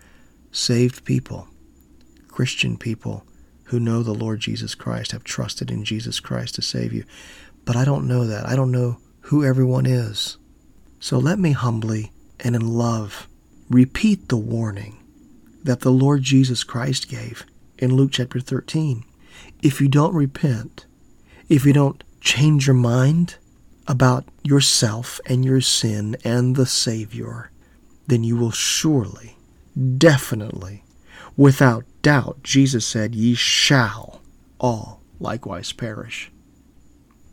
saved 0.51 1.05
people, 1.05 1.47
Christian 2.27 2.77
people 2.77 3.25
who 3.65 3.79
know 3.79 4.03
the 4.03 4.13
Lord 4.13 4.39
Jesus 4.39 4.75
Christ, 4.75 5.11
have 5.11 5.23
trusted 5.23 5.69
in 5.71 5.85
Jesus 5.85 6.19
Christ 6.19 6.55
to 6.55 6.61
save 6.61 6.91
you. 6.91 7.05
But 7.63 7.75
I 7.75 7.85
don't 7.85 8.07
know 8.07 8.25
that. 8.25 8.45
I 8.45 8.55
don't 8.55 8.71
know 8.71 8.97
who 9.21 9.45
everyone 9.45 9.85
is. 9.85 10.37
So 10.99 11.17
let 11.19 11.39
me 11.39 11.51
humbly 11.51 12.11
and 12.39 12.55
in 12.55 12.67
love 12.67 13.27
repeat 13.69 14.27
the 14.27 14.37
warning 14.37 14.97
that 15.63 15.81
the 15.81 15.91
Lord 15.91 16.23
Jesus 16.23 16.63
Christ 16.63 17.09
gave 17.09 17.45
in 17.77 17.95
Luke 17.95 18.11
chapter 18.11 18.39
13. 18.39 19.05
if 19.61 19.79
you 19.79 19.87
don't 19.87 20.13
repent, 20.13 20.85
if 21.49 21.65
you 21.65 21.73
don't 21.73 22.03
change 22.21 22.67
your 22.67 22.75
mind 22.75 23.35
about 23.87 24.25
yourself 24.43 25.19
and 25.25 25.43
your 25.43 25.59
sin 25.59 26.15
and 26.23 26.55
the 26.55 26.65
Savior, 26.65 27.51
then 28.07 28.23
you 28.23 28.37
will 28.37 28.51
surely, 28.51 29.35
definitely, 29.97 30.83
without 31.35 31.83
doubt, 32.01 32.43
Jesus 32.43 32.85
said, 32.85 33.15
Ye 33.15 33.33
shall 33.33 34.21
all 34.59 35.01
likewise 35.19 35.73
perish. 35.73 36.31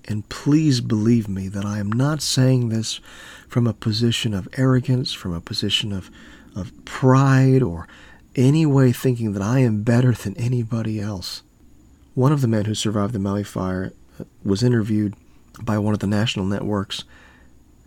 And 0.07 0.29
please 0.31 0.81
believe 0.81 1.29
me 1.29 1.48
that 1.48 1.66
I 1.66 1.79
am 1.79 1.92
not 1.92 2.22
saying 2.22 2.70
this 2.70 2.98
from 3.46 3.66
a 3.66 3.74
position 3.74 4.33
of 4.33 4.48
arrogance, 4.57 5.12
from 5.12 5.35
a 5.35 5.40
position 5.40 5.92
of, 5.92 6.11
of 6.57 6.72
pride, 6.87 7.62
or 7.62 7.87
any 8.35 8.64
way 8.64 8.90
thinking 8.90 9.33
that 9.35 9.42
I 9.42 9.59
am 9.59 9.83
better 9.83 10.12
than 10.12 10.37
anybody 10.38 10.98
else. 10.98 11.42
One 12.14 12.33
of 12.33 12.40
the 12.40 12.48
men 12.48 12.64
who 12.64 12.74
survived 12.74 13.12
the 13.12 13.18
Maui 13.18 13.44
fire 13.44 13.92
was 14.44 14.62
interviewed 14.62 15.14
by 15.62 15.78
one 15.78 15.94
of 15.94 16.00
the 16.00 16.07
national 16.07 16.46
networks, 16.46 17.04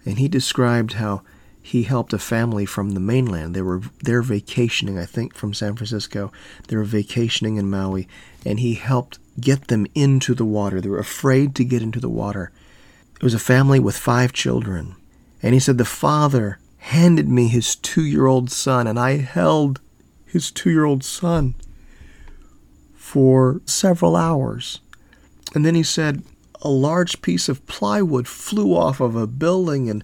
and 0.05 0.19
he 0.19 0.27
described 0.27 0.93
how 0.93 1.21
he 1.61 1.83
helped 1.83 2.11
a 2.11 2.19
family 2.19 2.65
from 2.65 2.91
the 2.91 2.99
mainland. 2.99 3.55
They 3.55 3.61
were 3.61 3.81
they're 4.01 4.23
vacationing, 4.23 4.97
I 4.97 5.05
think, 5.05 5.35
from 5.35 5.53
San 5.53 5.75
Francisco. 5.75 6.31
They 6.67 6.75
were 6.75 6.83
vacationing 6.83 7.57
in 7.57 7.69
Maui, 7.69 8.07
and 8.45 8.59
he 8.59 8.73
helped 8.73 9.19
get 9.39 9.67
them 9.67 9.85
into 9.93 10.33
the 10.33 10.45
water. 10.45 10.81
They 10.81 10.89
were 10.89 10.99
afraid 10.99 11.55
to 11.55 11.63
get 11.63 11.81
into 11.81 11.99
the 11.99 12.09
water. 12.09 12.51
It 13.15 13.23
was 13.23 13.33
a 13.33 13.39
family 13.39 13.79
with 13.79 13.95
five 13.95 14.33
children. 14.33 14.95
And 15.43 15.53
he 15.53 15.59
said, 15.59 15.77
The 15.77 15.85
father 15.85 16.59
handed 16.77 17.29
me 17.29 17.47
his 17.47 17.75
two 17.75 18.03
year 18.03 18.25
old 18.25 18.51
son, 18.51 18.87
and 18.87 18.99
I 18.99 19.17
held 19.17 19.79
his 20.25 20.51
two 20.51 20.71
year 20.71 20.85
old 20.85 21.03
son 21.03 21.55
for 22.95 23.61
several 23.65 24.15
hours. 24.15 24.79
And 25.53 25.65
then 25.65 25.75
he 25.75 25.83
said, 25.83 26.23
a 26.61 26.69
large 26.69 27.21
piece 27.21 27.49
of 27.49 27.65
plywood 27.67 28.27
flew 28.27 28.75
off 28.75 28.99
of 28.99 29.15
a 29.15 29.27
building 29.27 29.89
and 29.89 30.03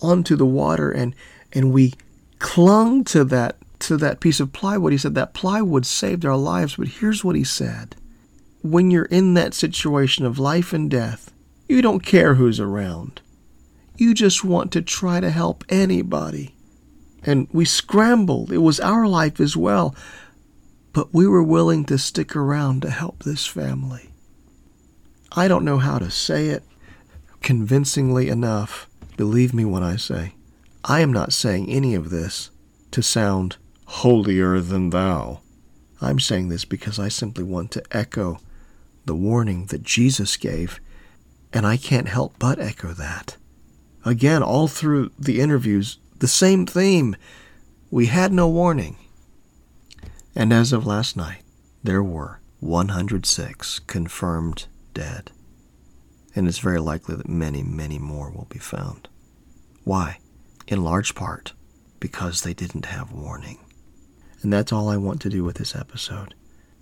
onto 0.00 0.36
the 0.36 0.46
water 0.46 0.90
and 0.90 1.14
and 1.52 1.72
we 1.72 1.92
clung 2.38 3.04
to 3.04 3.24
that 3.24 3.56
to 3.80 3.96
that 3.96 4.20
piece 4.20 4.40
of 4.40 4.52
plywood. 4.52 4.92
He 4.92 4.98
said 4.98 5.14
that 5.14 5.34
plywood 5.34 5.86
saved 5.86 6.24
our 6.24 6.36
lives, 6.36 6.76
but 6.76 6.88
here's 6.88 7.24
what 7.24 7.36
he 7.36 7.44
said. 7.44 7.94
When 8.62 8.90
you're 8.90 9.04
in 9.04 9.34
that 9.34 9.54
situation 9.54 10.24
of 10.24 10.38
life 10.38 10.72
and 10.72 10.90
death, 10.90 11.32
you 11.68 11.80
don't 11.80 12.00
care 12.00 12.34
who's 12.34 12.58
around. 12.58 13.20
You 13.96 14.14
just 14.14 14.44
want 14.44 14.72
to 14.72 14.82
try 14.82 15.20
to 15.20 15.30
help 15.30 15.64
anybody. 15.68 16.54
And 17.22 17.48
we 17.52 17.64
scrambled. 17.64 18.52
It 18.52 18.58
was 18.58 18.80
our 18.80 19.06
life 19.06 19.38
as 19.38 19.56
well. 19.56 19.94
But 20.92 21.14
we 21.14 21.26
were 21.26 21.42
willing 21.42 21.84
to 21.86 21.98
stick 21.98 22.34
around 22.34 22.82
to 22.82 22.90
help 22.90 23.22
this 23.22 23.46
family. 23.46 24.07
I 25.32 25.48
don't 25.48 25.64
know 25.64 25.78
how 25.78 25.98
to 25.98 26.10
say 26.10 26.46
it 26.48 26.62
convincingly 27.42 28.28
enough. 28.28 28.88
Believe 29.16 29.52
me 29.52 29.64
when 29.64 29.82
I 29.82 29.96
say, 29.96 30.34
I 30.84 31.00
am 31.00 31.12
not 31.12 31.32
saying 31.32 31.68
any 31.68 31.94
of 31.94 32.10
this 32.10 32.50
to 32.92 33.02
sound 33.02 33.56
holier 33.86 34.60
than 34.60 34.90
thou. 34.90 35.40
I'm 36.00 36.20
saying 36.20 36.48
this 36.48 36.64
because 36.64 36.98
I 36.98 37.08
simply 37.08 37.44
want 37.44 37.70
to 37.72 37.82
echo 37.90 38.38
the 39.04 39.14
warning 39.14 39.66
that 39.66 39.82
Jesus 39.82 40.36
gave, 40.36 40.80
and 41.52 41.66
I 41.66 41.76
can't 41.76 42.08
help 42.08 42.38
but 42.38 42.58
echo 42.58 42.88
that. 42.88 43.36
Again, 44.04 44.42
all 44.42 44.68
through 44.68 45.10
the 45.18 45.40
interviews, 45.40 45.98
the 46.18 46.28
same 46.28 46.66
theme. 46.66 47.16
We 47.90 48.06
had 48.06 48.32
no 48.32 48.48
warning. 48.48 48.96
And 50.34 50.52
as 50.52 50.72
of 50.72 50.86
last 50.86 51.16
night, 51.16 51.42
there 51.82 52.02
were 52.02 52.40
106 52.60 53.80
confirmed 53.80 54.66
dead. 54.98 55.30
And 56.34 56.48
it's 56.48 56.58
very 56.58 56.80
likely 56.80 57.14
that 57.14 57.28
many, 57.28 57.62
many 57.62 58.00
more 58.00 58.30
will 58.30 58.48
be 58.50 58.58
found. 58.58 59.08
Why? 59.84 60.18
In 60.66 60.82
large 60.82 61.14
part 61.14 61.52
because 62.00 62.42
they 62.42 62.52
didn't 62.52 62.86
have 62.86 63.12
warning. 63.12 63.58
And 64.42 64.52
that's 64.52 64.72
all 64.72 64.88
I 64.88 64.96
want 64.96 65.20
to 65.22 65.28
do 65.28 65.44
with 65.44 65.56
this 65.56 65.76
episode. 65.76 66.34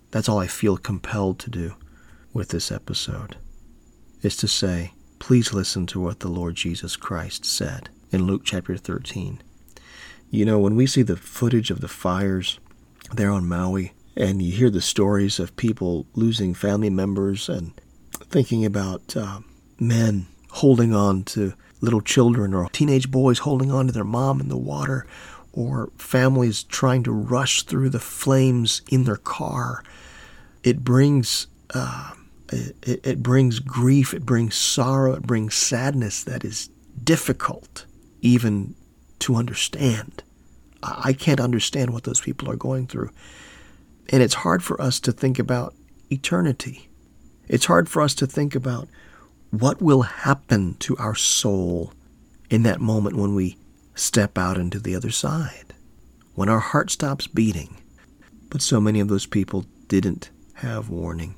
That's 0.09 0.27
all 0.27 0.39
I 0.39 0.47
feel 0.47 0.77
compelled 0.77 1.37
to 1.39 1.51
do 1.51 1.75
with 2.33 2.49
this 2.49 2.71
episode. 2.71 3.37
Is 4.23 4.35
to 4.37 4.47
say, 4.47 4.93
please 5.19 5.53
listen 5.53 5.85
to 5.87 6.01
what 6.01 6.21
the 6.21 6.27
Lord 6.27 6.55
Jesus 6.55 6.95
Christ 6.95 7.45
said 7.45 7.89
in 8.11 8.25
Luke 8.25 8.41
chapter 8.43 8.77
13. 8.77 9.43
You 10.31 10.45
know, 10.45 10.57
when 10.57 10.75
we 10.75 10.87
see 10.87 11.03
the 11.03 11.15
footage 11.17 11.69
of 11.69 11.81
the 11.81 11.87
fires 11.87 12.59
there 13.13 13.31
on 13.31 13.47
Maui, 13.47 13.93
and 14.15 14.41
you 14.41 14.51
hear 14.51 14.71
the 14.71 14.81
stories 14.81 15.39
of 15.39 15.55
people 15.55 16.07
losing 16.15 16.55
family 16.55 16.89
members 16.89 17.47
and 17.47 17.79
thinking 18.25 18.65
about 18.65 19.15
uh, 19.15 19.39
men 19.79 20.27
holding 20.51 20.93
on 20.93 21.23
to 21.23 21.53
little 21.81 22.01
children 22.01 22.53
or 22.53 22.67
teenage 22.69 23.11
boys 23.11 23.39
holding 23.39 23.71
on 23.71 23.87
to 23.87 23.93
their 23.93 24.03
mom 24.03 24.41
in 24.41 24.49
the 24.49 24.57
water 24.57 25.05
or 25.53 25.89
families 25.97 26.63
trying 26.63 27.03
to 27.03 27.11
rush 27.11 27.63
through 27.63 27.89
the 27.89 27.99
flames 27.99 28.81
in 28.89 29.03
their 29.03 29.17
car. 29.17 29.83
It 30.63 30.83
brings 30.83 31.47
uh, 31.73 32.11
it, 32.51 33.05
it 33.05 33.23
brings 33.23 33.59
grief, 33.59 34.13
it 34.13 34.25
brings 34.25 34.55
sorrow, 34.55 35.13
it 35.13 35.23
brings 35.23 35.53
sadness 35.55 36.23
that 36.23 36.45
is 36.45 36.69
difficult 37.03 37.85
even 38.21 38.75
to 39.19 39.35
understand. 39.35 40.23
I 40.81 41.13
can't 41.13 41.39
understand 41.39 41.91
what 41.91 42.03
those 42.03 42.21
people 42.21 42.49
are 42.49 42.55
going 42.55 42.87
through. 42.87 43.09
And 44.09 44.23
it's 44.23 44.35
hard 44.35 44.63
for 44.63 44.79
us 44.81 44.99
to 45.01 45.11
think 45.11 45.39
about 45.39 45.73
eternity. 46.11 46.86
It's 47.47 47.65
hard 47.65 47.89
for 47.89 48.01
us 48.01 48.13
to 48.15 48.27
think 48.27 48.55
about 48.55 48.87
what 49.51 49.81
will 49.81 50.01
happen 50.01 50.75
to 50.79 50.97
our 50.97 51.15
soul 51.15 51.93
in 52.49 52.63
that 52.63 52.81
moment 52.81 53.15
when 53.15 53.35
we 53.35 53.57
step 53.95 54.37
out 54.37 54.57
into 54.57 54.79
the 54.79 54.95
other 54.95 55.11
side, 55.11 55.73
when 56.35 56.49
our 56.49 56.59
heart 56.59 56.91
stops 56.91 57.27
beating. 57.27 57.77
But 58.49 58.61
so 58.61 58.79
many 58.79 58.99
of 58.99 59.07
those 59.07 59.25
people 59.25 59.65
didn't 59.87 60.29
have 60.55 60.89
warning. 60.89 61.35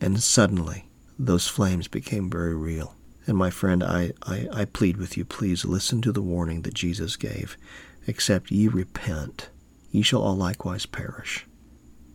And 0.00 0.22
suddenly, 0.22 0.86
those 1.18 1.48
flames 1.48 1.88
became 1.88 2.30
very 2.30 2.54
real. 2.54 2.96
And 3.26 3.36
my 3.36 3.50
friend, 3.50 3.84
I, 3.84 4.12
I, 4.22 4.48
I 4.52 4.64
plead 4.64 4.96
with 4.96 5.16
you, 5.16 5.24
please 5.24 5.64
listen 5.64 6.02
to 6.02 6.12
the 6.12 6.22
warning 6.22 6.62
that 6.62 6.74
Jesus 6.74 7.16
gave. 7.16 7.56
Except 8.06 8.50
ye 8.50 8.66
repent, 8.66 9.48
ye 9.90 10.02
shall 10.02 10.22
all 10.22 10.36
likewise 10.36 10.86
perish. 10.86 11.46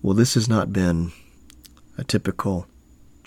Well, 0.02 0.14
this 0.14 0.34
has 0.34 0.50
not 0.50 0.74
been 0.74 1.12
a 1.98 2.04
typical 2.04 2.68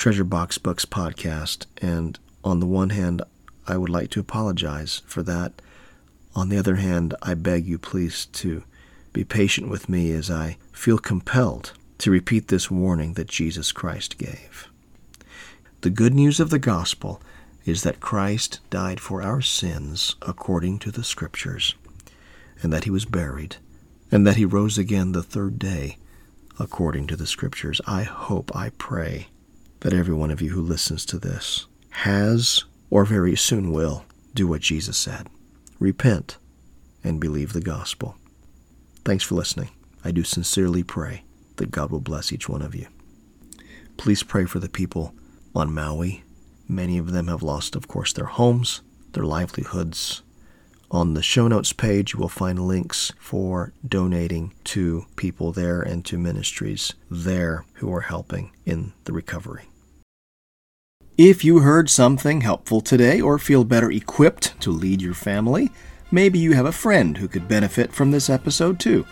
Treasure 0.01 0.25
Box 0.25 0.57
Books 0.57 0.87
podcast. 0.87 1.67
And 1.83 2.19
on 2.43 2.59
the 2.59 2.67
one 2.67 2.89
hand, 2.89 3.21
I 3.69 3.77
would 3.77 3.91
like 3.91 4.09
to 4.13 4.21
apologize 4.21 5.03
for 5.05 5.23
that. 5.25 5.61
On 6.35 6.49
the 6.49 6.57
other 6.57 6.77
hand, 6.77 7.15
I 7.21 7.35
beg 7.35 7.67
you 7.67 7.79
please 7.79 8.25
to 8.33 8.65
be 9.13 9.25
patient 9.25 9.69
with 9.69 9.91
me 9.91 10.13
as 10.13 10.31
I 10.31 10.57
feel 10.73 10.97
compelled 10.97 11.75
to 11.99 12.11
repeat 12.11 12.49
this 12.49 12.71
warning 12.71 13.13
that 13.13 13.29
Jesus 13.29 13.73
Christ 13.73 14.17
gave. 14.17 14.71
The 15.83 15.91
good 15.91 16.15
news 16.15 16.41
of 16.41 16.49
the 16.49 16.59
gospel 16.59 17.21
is 17.67 17.83
that 17.83 18.01
Christ 18.01 18.61
died 18.71 19.01
for 19.01 19.21
our 19.21 19.43
sins 19.43 20.17
according 20.23 20.79
to 20.79 20.91
the 20.91 21.05
Scriptures, 21.05 21.75
and 22.63 22.73
that 22.73 22.85
he 22.85 22.91
was 22.91 23.05
buried, 23.05 23.57
and 24.11 24.27
that 24.27 24.37
he 24.37 24.47
rose 24.47 24.79
again 24.79 25.13
the 25.13 25.23
third 25.23 25.59
day 25.59 25.99
according 26.59 27.07
to 27.09 27.17
the 27.17 27.27
Scriptures. 27.27 27.83
I 27.87 28.05
hope, 28.05 28.57
I 28.57 28.71
pray, 28.71 29.27
that 29.81 29.93
every 29.93 30.15
one 30.15 30.31
of 30.31 30.41
you 30.43 30.51
who 30.51 30.63
listens 30.63 31.05
to 31.07 31.19
this 31.19 31.67
has 31.91 32.65
or 32.91 33.05
very 33.05 33.37
soon 33.37 33.73
will 33.73 34.05
do 34.35 34.47
what 34.47 34.61
Jesus 34.61 34.97
said 34.97 35.29
repent 35.79 36.37
and 37.03 37.21
believe 37.21 37.53
the 37.53 37.61
gospel. 37.61 38.17
Thanks 39.05 39.25
for 39.25 39.35
listening. 39.35 39.71
I 40.05 40.11
do 40.11 40.25
sincerely 40.25 40.83
pray 40.83 41.25
that 41.57 41.71
God 41.71 41.91
will 41.91 42.01
bless 42.01 42.33
each 42.33 42.49
one 42.49 42.63
of 42.63 42.75
you. 42.75 42.87
Please 43.97 44.23
pray 44.23 44.45
for 44.45 44.59
the 44.59 44.69
people 44.69 45.15
on 45.55 45.73
Maui. 45.73 46.23
Many 46.69 46.99
of 46.99 47.13
them 47.13 47.29
have 47.29 47.43
lost, 47.43 47.75
of 47.77 47.89
course, 47.89 48.13
their 48.13 48.27
homes, 48.27 48.83
their 49.13 49.25
livelihoods. 49.25 50.23
On 50.93 51.15
the 51.15 51.23
show 51.23 51.47
notes 51.47 51.73
page, 51.73 52.15
you 52.15 52.19
will 52.19 52.29
find 52.29 52.67
links 52.67 53.13
for 53.21 53.73
donating 53.87 54.53
to 54.65 55.07
people 55.15 55.53
there 55.53 55.81
and 55.81 56.05
to 56.07 56.19
ministries 56.19 56.95
there 57.09 57.65
who 57.75 57.93
are 57.95 58.01
helping 58.01 58.51
in 58.67 58.93
the 59.05 59.13
recovery. 59.13 59.67
If 61.17 61.45
you 61.45 61.61
heard 61.61 61.89
something 61.89 62.41
helpful 62.41 62.81
today 62.81 63.21
or 63.21 63.39
feel 63.39 63.63
better 63.63 63.91
equipped 63.91 64.61
to 64.63 64.73
lead 64.73 65.01
your 65.01 65.15
family, 65.15 65.71
maybe 66.11 66.41
you 66.41 66.55
have 66.55 66.67
a 66.67 66.73
friend 66.73 67.19
who 67.19 67.29
could 67.29 67.47
benefit 67.47 67.93
from 67.93 68.11
this 68.11 68.29
episode 68.29 68.81
too. 68.81 69.07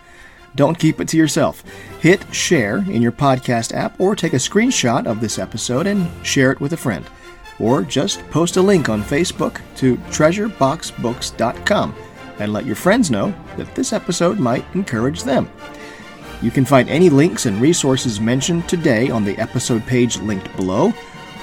Don't 0.56 0.78
keep 0.78 1.00
it 1.00 1.06
to 1.08 1.16
yourself. 1.16 1.62
Hit 2.00 2.34
share 2.34 2.78
in 2.78 3.02
your 3.02 3.12
podcast 3.12 3.72
app 3.72 4.00
or 4.00 4.16
take 4.16 4.32
a 4.32 4.36
screenshot 4.36 5.06
of 5.06 5.20
this 5.20 5.38
episode 5.38 5.86
and 5.86 6.10
share 6.26 6.50
it 6.50 6.60
with 6.60 6.72
a 6.72 6.76
friend. 6.76 7.06
Or 7.58 7.82
just 7.82 8.28
post 8.30 8.56
a 8.56 8.62
link 8.62 8.88
on 8.88 9.02
Facebook 9.02 9.60
to 9.76 9.96
treasureboxbooks.com 9.96 11.94
and 12.38 12.52
let 12.52 12.66
your 12.66 12.76
friends 12.76 13.10
know 13.10 13.34
that 13.56 13.74
this 13.74 13.92
episode 13.92 14.38
might 14.38 14.64
encourage 14.74 15.24
them. 15.24 15.50
You 16.40 16.52
can 16.52 16.64
find 16.64 16.88
any 16.88 17.10
links 17.10 17.46
and 17.46 17.60
resources 17.60 18.20
mentioned 18.20 18.68
today 18.68 19.10
on 19.10 19.24
the 19.24 19.36
episode 19.38 19.84
page 19.86 20.18
linked 20.18 20.54
below, 20.56 20.92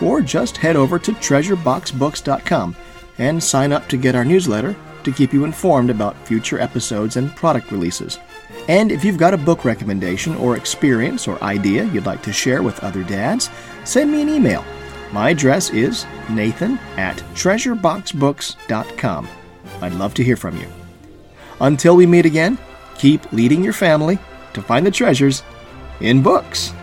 or 0.01 0.21
just 0.21 0.55
head 0.57 0.77
over 0.77 0.97
to 0.99 1.11
treasureboxbooks.com 1.11 2.75
and 3.17 3.43
sign 3.43 3.71
up 3.73 3.87
to 3.89 3.97
get 3.97 4.15
our 4.15 4.25
newsletter 4.25 4.75
to 5.03 5.11
keep 5.11 5.33
you 5.33 5.43
informed 5.43 5.89
about 5.89 6.17
future 6.27 6.59
episodes 6.59 7.17
and 7.17 7.35
product 7.35 7.71
releases. 7.71 8.19
And 8.67 8.91
if 8.91 9.05
you've 9.05 9.17
got 9.17 9.33
a 9.33 9.37
book 9.37 9.63
recommendation 9.63 10.35
or 10.35 10.57
experience 10.57 11.27
or 11.27 11.41
idea 11.43 11.85
you'd 11.85 12.05
like 12.05 12.23
to 12.23 12.33
share 12.33 12.63
with 12.63 12.83
other 12.83 13.03
dads, 13.03 13.49
send 13.83 14.11
me 14.11 14.21
an 14.21 14.29
email. 14.29 14.65
My 15.11 15.29
address 15.29 15.69
is 15.69 16.05
nathan 16.29 16.77
at 16.97 17.17
treasureboxbooks.com. 17.33 19.27
I'd 19.81 19.93
love 19.93 20.13
to 20.15 20.23
hear 20.23 20.35
from 20.35 20.57
you. 20.57 20.67
Until 21.61 21.95
we 21.95 22.05
meet 22.05 22.25
again, 22.25 22.57
keep 22.97 23.31
leading 23.31 23.63
your 23.63 23.73
family 23.73 24.19
to 24.53 24.61
find 24.61 24.85
the 24.85 24.91
treasures 24.91 25.43
in 25.99 26.21
books. 26.21 26.73